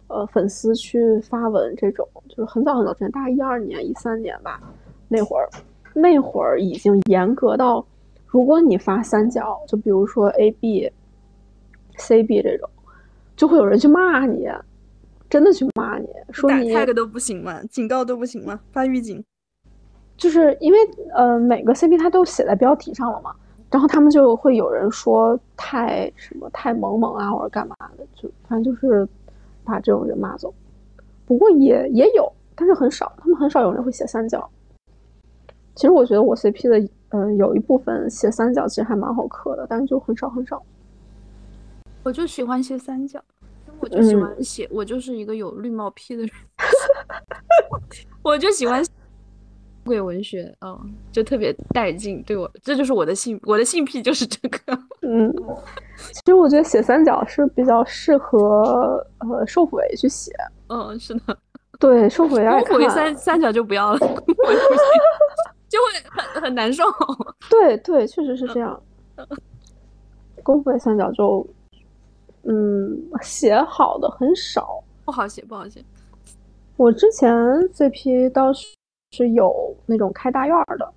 [0.08, 4.60] 呃粉丝去发文，这种就是很早很早之前，大概一二年一三年吧。
[5.14, 5.50] 那会儿，
[5.94, 7.86] 那会儿已经严格到，
[8.28, 10.90] 如果你发三角，就比如说 A B、
[11.98, 12.70] C B 这种，
[13.36, 14.48] 就会有人去骂你，
[15.30, 17.62] 真的去骂你，说你 tag 都不行吗？
[17.70, 18.58] 警告都不行吗？
[18.72, 19.22] 发预警？
[20.16, 20.78] 就是因为
[21.14, 23.36] 呃，每个 C B 它都写在标题上了嘛，
[23.70, 29.06] 然后他们就会有人说太什么太萌萌啊，或者干嘛的，就反正就是
[29.66, 30.54] 把这种人骂走。
[31.26, 34.50] 不过也也有，但是很少，他们很少有人会写三角。
[35.76, 40.62] 其实我觉得我 CP 的，嗯，有一部分写三角其实还蛮好磕的，但是就很少很少。
[42.04, 43.24] 我就喜欢写三角，
[43.80, 46.32] 我就喜欢写，我就是一个有绿帽癖的人。
[48.24, 48.84] 我就喜欢
[49.86, 52.22] 鬼文学，嗯，就特别带劲。
[52.24, 54.60] 对我，这就是我的性，我的性癖就是这个。
[55.02, 55.34] 嗯，
[55.98, 60.32] 其实我觉得写三角是比较适合呃受鬼去写。
[60.68, 61.38] 嗯，是的。
[61.80, 62.80] 对，瘦腹围爱看。
[62.92, 64.00] 三三角就不要了。
[65.72, 66.84] 就会很很难受。
[67.50, 68.78] 对对，确实是这样。
[70.44, 71.48] 功夫三角就，
[72.44, 75.82] 嗯，写好的很少，不好写，不好写。
[76.76, 77.34] 我之前
[77.70, 78.68] CP 倒是
[79.12, 80.94] 是有那种开大院的，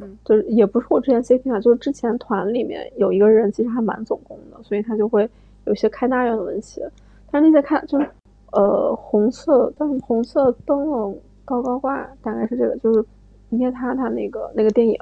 [0.00, 5.30] 嗯，就是也不是我之前 CP 啊，就是之前团里面有一个人其实还蛮总攻的，所以他就会
[5.66, 6.90] 有些开大院的文写。
[7.30, 8.10] 但是那些开就是
[8.50, 13.04] 呃红色，但是红色灯笼高高挂，大概是这个，就是。
[13.52, 14.98] 捏他他那个那个电影，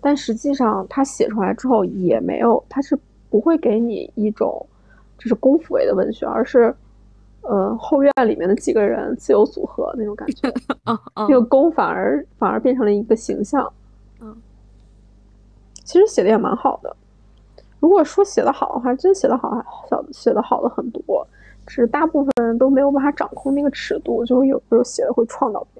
[0.00, 2.98] 但实际上他写出来之后也没有，他是
[3.28, 4.66] 不会给你一种
[5.18, 6.74] 就是功夫味的文学，而是
[7.42, 10.52] 呃后院里面的几个人自由组合那种感觉。
[11.16, 13.70] 那个功反而反而变成了一个形象。
[14.20, 14.36] 嗯，
[15.84, 16.96] 其实写的也蛮好的。
[17.78, 21.26] 如果说写的好的话，真写的好，小写的好的很多，
[21.66, 25.79] 只是大部分人都没有办法掌控那个尺度，就会有时候写的会创到别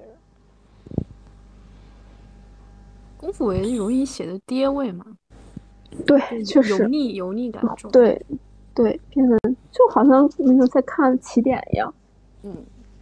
[3.21, 5.05] 功夫为容易写的爹味嘛？
[6.07, 7.91] 对，确实油腻油腻感重。
[7.91, 8.19] 对，
[8.73, 9.37] 对，变得
[9.71, 11.93] 就好像那个在看起点一样。
[12.41, 12.55] 嗯，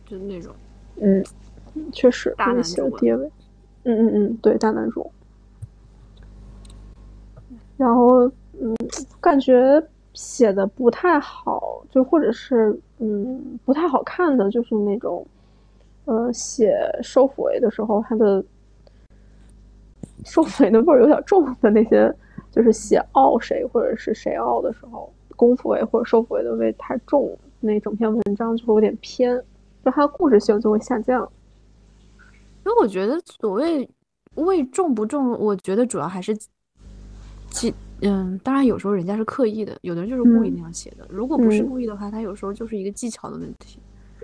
[0.05, 0.53] 就是那种。
[0.97, 1.23] 嗯，
[1.93, 2.35] 确实。
[2.37, 3.31] 大男主爹味。
[3.83, 5.09] 嗯嗯嗯，对，大男主。
[7.77, 8.27] 然后，
[8.59, 8.75] 嗯，
[9.21, 9.81] 感觉
[10.13, 15.25] 写的不太好，就或者是嗯不太好看的，就是那种，
[16.03, 18.43] 呃，写收腹围的时候，他的。
[20.25, 22.13] 收尾的味儿有点重的那些，
[22.51, 29.35] 就是写傲谁或者是谁傲的时候，功夫味或者收腹味的味太重，那整篇文章就会有点偏，
[29.83, 31.29] 就它的故事性就会下降。
[32.65, 33.89] 因为我觉得所谓
[34.35, 36.37] 味重不重，我觉得主要还是，
[37.49, 41.07] 其嗯，当然有时候人家是刻意的，有的人就是故意那样写的。
[41.09, 43.79] 如果不是故意的话，他有时候就是一个技巧的问题。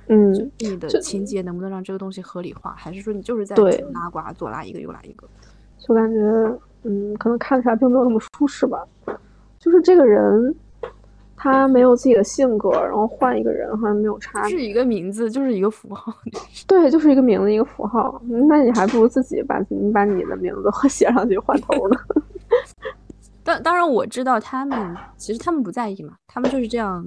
[0.08, 3.56] 嗯，就你的情节能不能让这个东西合理化，还是说你就是在
[3.92, 5.28] 拉呱，左拉一个右拉一个？
[5.78, 6.20] 就感觉，
[6.84, 8.84] 嗯，可能看起来并没有那么舒适吧。
[9.60, 10.56] 就是这个人，
[11.36, 14.48] 他没有自己的性格，然后换一个人好像没有差。
[14.48, 16.14] 是一个名字，就是一个符号。
[16.68, 18.22] 对，就是一个名字，一个符号。
[18.50, 21.98] 那你还不如自己把你把你的名字写上去换头呢。
[23.44, 27.06] 当当然，我知道他们其实他们不在意嘛，他们就是这样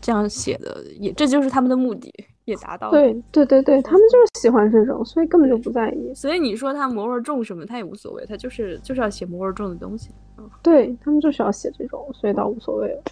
[0.00, 2.10] 这样写的，也这就是他们的目的。
[2.44, 6.12] 也达到了，对对对对，他们就是喜欢这种，所以根本就不在意。
[6.14, 10.10] 所以你说他魔味重什么，他也无所谓，他就是就是要写魔味重的东西。
[10.36, 13.02] 嗯，对他们就是要写这种，所以倒无所谓了，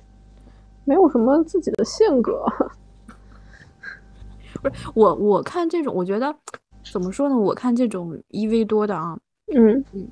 [0.84, 2.44] 没有什么自己的性格。
[4.60, 6.34] 不是我，我看这种，我觉得
[6.84, 7.36] 怎么说呢？
[7.36, 9.18] 我看这种一 v 多的啊，
[9.54, 10.06] 嗯嗯，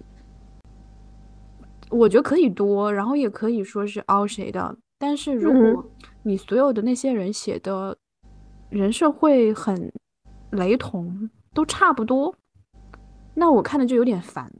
[1.90, 5.84] 我觉得可以多，然后也可以说是凹谁的，但是如果
[6.22, 7.98] 你所有的那些人写的。
[8.70, 9.92] 人设会很
[10.50, 12.34] 雷同，都差不多，
[13.34, 14.50] 那我看的就有点烦。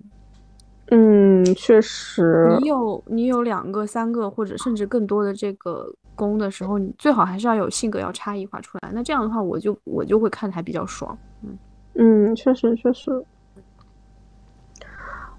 [0.93, 2.57] 嗯，确实。
[2.61, 8.91] 你有你有两个、三个或者甚至更多的这个宫的时候，你最好还是要有性格要差异化出来。
[8.93, 11.17] 那这样的话，我就我就会看的还比较爽。
[11.43, 11.57] 嗯
[11.95, 13.25] 嗯，确实确实。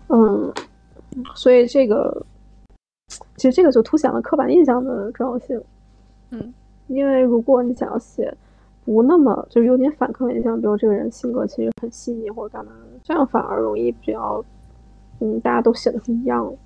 [0.07, 0.53] 嗯，
[1.35, 2.26] 所以这个
[3.35, 5.61] 其实这个就凸显了刻板印象的重要性。
[6.30, 6.53] 嗯，
[6.88, 8.34] 因为如果你想要写
[8.94, 14.44] 不那么就是有点反刻板印象，比如这个人性格其实很细腻或者干嘛的，这样反而容易比较
[15.20, 16.58] 嗯大家都写的不一样的，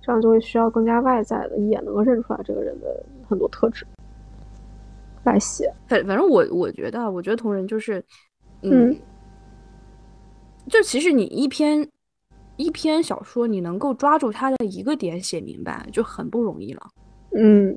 [0.00, 3.86] 这样就会需要更加外在的，也能够认出来这个人的很多特质
[5.24, 5.72] 来写。
[5.86, 8.04] 反反正我我觉得，我觉得同人就是
[8.62, 8.96] 嗯，
[10.68, 11.88] 就其实你一篇。
[12.58, 16.82] 一篇小说，你能够抓住他的一个点写明白，就很不容易了。
[17.34, 17.76] 嗯，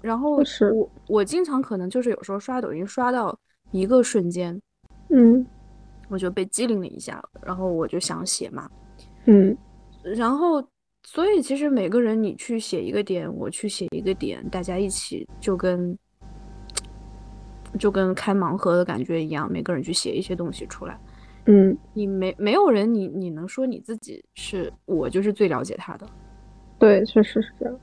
[0.00, 3.36] 然后是我我经常可能就是有时候刷抖音刷到
[3.70, 4.60] 一个瞬间，
[5.10, 5.44] 嗯，
[6.08, 8.70] 我就被机灵了一下，然后我就想写嘛，
[9.26, 9.56] 嗯，
[10.02, 10.64] 然后
[11.04, 15.96] 所以其实每个人你去写一个点，我去写一个点，大家一起就跟
[17.78, 20.98] 就跟开盲盒的感觉一样，每个人去写一些东西出来。
[21.46, 26.06] 嗯，你没没有人，你你能说你自己是我就是最了解他的？
[26.78, 27.80] 对，确实是这样。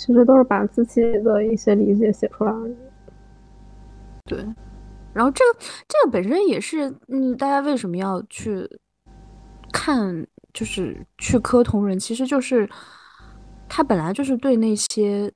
[0.00, 2.74] 其实都是把自己的一些理解写出来而已。
[4.24, 4.38] 对，
[5.12, 8.66] 然后这个这个本身也是，嗯，大家为什么要去
[9.70, 12.66] 看，就是去磕同人，其实就是
[13.68, 15.30] 他本来就是对那些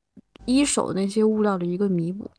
[0.47, 2.31] 一手那些物料的一个弥补。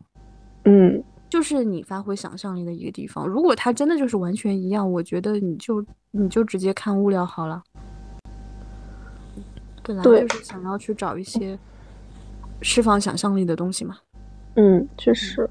[0.63, 1.03] 嗯。
[1.29, 3.27] 就是你发挥想象力的一个地方。
[3.27, 7.61] 如果它真的就是完全一样，我觉得你就你就直接看物料好了。
[9.83, 11.57] 本来就是想要去找一些
[12.61, 13.97] 释放想象力的东西嘛。
[14.55, 15.49] 嗯，确实。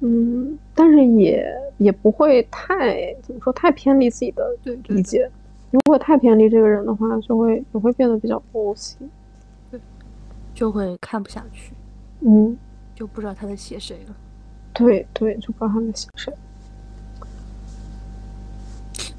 [0.00, 1.46] 嗯，但是也
[1.78, 4.44] 也不会太怎么说太偏离自己的
[4.88, 5.30] 理解。
[5.70, 9.08] 如果太偏离这个人的话，就会也会变得比较不行。
[9.70, 9.80] 对，
[10.54, 11.72] 就会看不下去。
[12.20, 12.56] 嗯，
[12.94, 14.16] 就不知道他在写谁了。
[14.74, 16.32] 对对，就不知道他在写谁。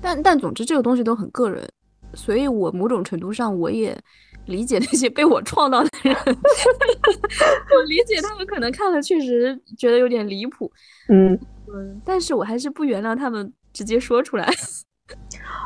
[0.02, 1.66] 但但总之，这个东西都很个人，
[2.14, 3.98] 所以我某种程度上我也
[4.46, 6.16] 理解那些被我创到的人。
[6.26, 10.72] 我理解他们可能看了确实觉得有点离谱，
[11.10, 11.38] 嗯
[11.74, 14.48] 嗯，但是我还是不原谅他们直接说出来。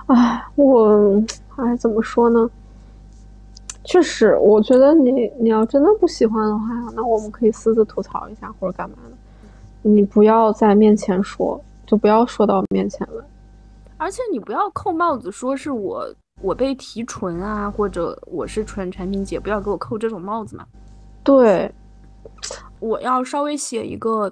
[0.07, 1.23] 哎，我
[1.57, 2.49] 哎怎么说呢？
[3.83, 9.15] 确实，我觉得你你要真的不喜欢的话，那我们可以私自吐槽一下或者干嘛的。
[9.81, 13.23] 你不要在面前说，就不要说到面前来。
[13.95, 20.65] 而且你不要扣帽子，说是我我被提纯啊，或者我是纯产品姐，不要给我扣这种帽子嘛。
[21.23, 21.72] 对，
[22.80, 24.31] 我要稍微写一个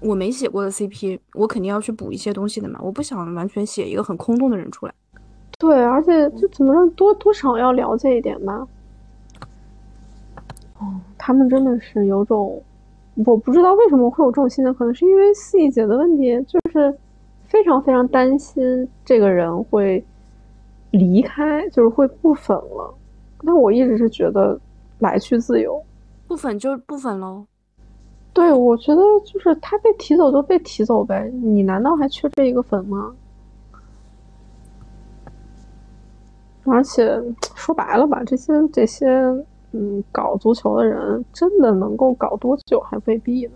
[0.00, 2.78] 我没写过的 CP，我肯定要去补一些东西的嘛。
[2.82, 4.94] 我不想完全写一个很空洞的人出来。
[5.58, 8.66] 对，而且就怎么让，多多少要了解一点吧。
[10.78, 12.62] 哦，他们真的是有种。
[13.24, 16.94] 我不知道为什么会有这种心情，可能是因为细节的问题，就是
[17.46, 20.04] 非常非常担心这个人会
[20.90, 22.94] 离开，就是会不粉了。
[23.44, 24.58] 但我一直是觉得
[24.98, 25.82] 来去自由，
[26.26, 27.46] 不粉就不粉喽。
[28.32, 33.14] 对，我觉得就是他被提走就被提走呗，你难道还缺这一个粉吗？
[36.64, 37.22] 而且
[37.54, 39.08] 说白了吧，这些这些。
[39.72, 43.52] 嗯，搞足球的人真的能够搞多久还未必呢。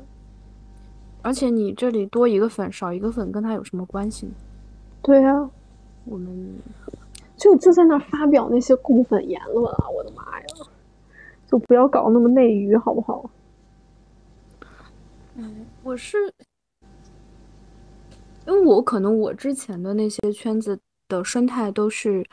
[1.23, 4.33] 而且你这里多一个粉少一个粉，跟他有什么关系呢？
[5.01, 5.49] 对呀，
[6.05, 6.53] 我们
[7.41, 9.89] 就就在那发表那些共粉言论啊！
[9.89, 10.47] 我的妈呀，
[11.49, 13.31] 就不要搞那么内娱好不好？
[15.35, 16.19] 嗯，我是
[18.47, 22.25] 因为我可能我之前的那些圈子的生态都是，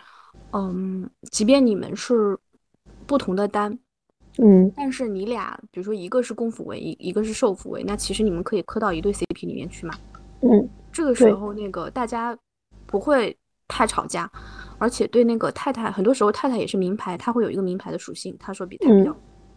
[0.51, 2.37] 嗯，即便你们是。
[3.05, 3.71] 不同的单，
[4.37, 9.93] 嗯，但是你俩，比如说一个是公辅位，一一个是受辅位，那其实你们可以磕到一对 CP 里面去嘛。
[10.41, 12.37] 嗯，这个时候那个大家
[12.85, 13.33] 不会
[13.67, 14.29] 太吵架，
[14.77, 19.15] 而且对那个太太，很多时候太太也是名牌，他会有一个名牌的属性，他说比他比较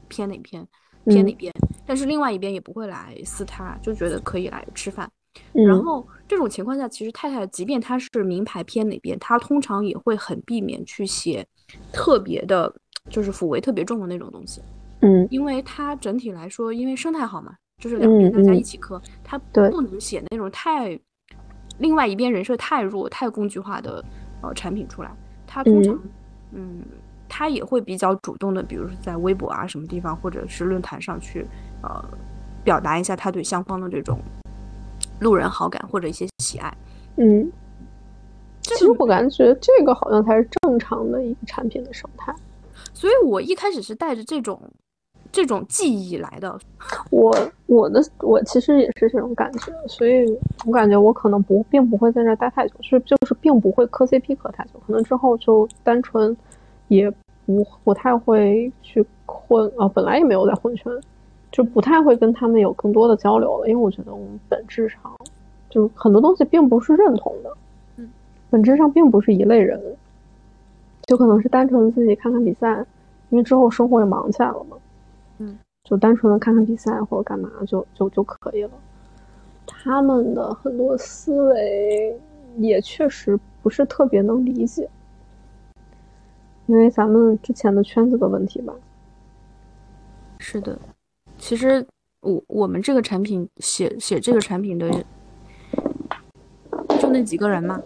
[0.08, 0.66] 偏哪偏
[1.06, 1.52] 偏哪边，
[1.86, 5.10] 但是另外一边也不会来撕他，就觉得可以来吃饭。
[5.52, 11.46] 然后这种情况下，其实太太即便他是名牌偏哪边，他通常也会很避免去写
[11.92, 12.74] 特别的。
[13.08, 14.60] 就是抚慰特别重的那种东西，
[15.00, 20.96] 嗯，因为她整体来说，因为生态好嘛，就是两边大家一起磕，她不能写那种太，
[21.80, 24.04] 另外一边人设太弱、太工具化的
[24.42, 25.10] 呃产品出来。
[25.46, 25.98] 他通常，
[26.52, 26.80] 嗯，
[27.28, 31.44] 他也会比较主动的，比如说在微博啊什么地方，或者是论坛上去，
[31.82, 32.04] 呃，
[32.62, 34.20] 表达一下他对相方的这种
[35.20, 36.72] 路人好感或者一些喜爱，
[37.16, 37.50] 嗯。
[38.62, 42.32] 其实我感觉这个好像才是正常的一个产品的生态。
[42.92, 44.60] 所以我一开始是带着这种
[45.32, 46.58] 这种记忆来的。
[47.10, 47.34] 我
[47.66, 50.24] 我的我其实也是这种感觉，所以
[50.66, 56.36] 我感觉我可能不并不会在这待太久，是就是并不会磕 CP 磕太久，可能之后就单纯
[56.88, 57.10] 也
[57.46, 60.92] 不不太会去混啊，本来也没有在混圈，
[61.52, 65.00] 就不太会跟他们有更多的交流了，因为我觉得我们本质上
[65.68, 67.56] 就很多东西并不是认同的，
[67.96, 68.10] 嗯，
[68.50, 69.80] 本质上并不是一类人。
[71.06, 72.84] 就可能是单纯的自己看看比赛，
[73.30, 74.80] 因为之后生活也忙起来了嘛，嗯，
[75.90, 78.70] 就单纯的看看比赛或者干嘛就就就可以了。
[79.66, 82.16] 他们的很多思维
[82.58, 84.88] 也确实不是特别能理解，
[86.66, 88.72] 因为咱们之前的圈子的问题吧。
[90.38, 90.78] 是的，
[91.38, 91.84] 其实
[92.20, 94.88] 我我们这个产品写写这个产品的
[97.00, 97.82] 就那几个人嘛。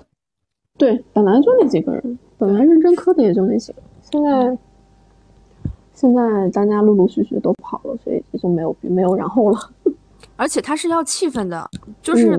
[0.76, 2.18] 对，本来就那几个人。
[2.36, 4.58] 本来认真磕的也就那几个，现在
[5.94, 9.58] 现在大家陆陆续续都跑了，所以就没有没有然后了。
[10.36, 11.68] 而且他是要气氛的，
[12.02, 12.38] 就是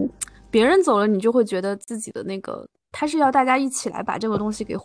[0.52, 4.76] 别人走了，你就会觉得自己的那个，他是要大家一起来把这个东西给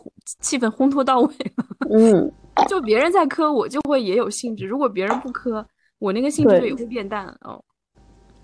[0.40, 1.32] 气氛烘托到位。
[1.90, 2.32] 嗯，
[2.68, 5.66] 就别人在磕，我就会也有兴致；如果别人不磕，
[5.98, 7.26] 我那个兴致就也会变淡。
[7.42, 7.62] 哦，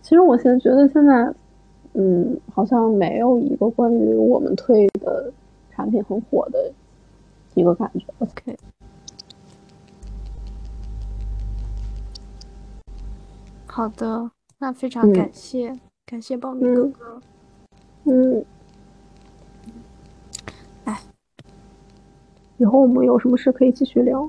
[0.03, 1.33] 其实我现在觉得现在，
[1.95, 5.33] 嗯，好像没有一个关于我们退的。
[5.77, 6.73] 产品很火的
[7.53, 8.07] 一个感觉。
[8.21, 8.57] OK，
[13.77, 17.21] 好的，那非常感谢，感谢爆米哥哥。
[18.05, 18.43] 嗯，
[20.85, 20.99] 哎，
[22.57, 24.27] 以后我们有什么事可以继续聊。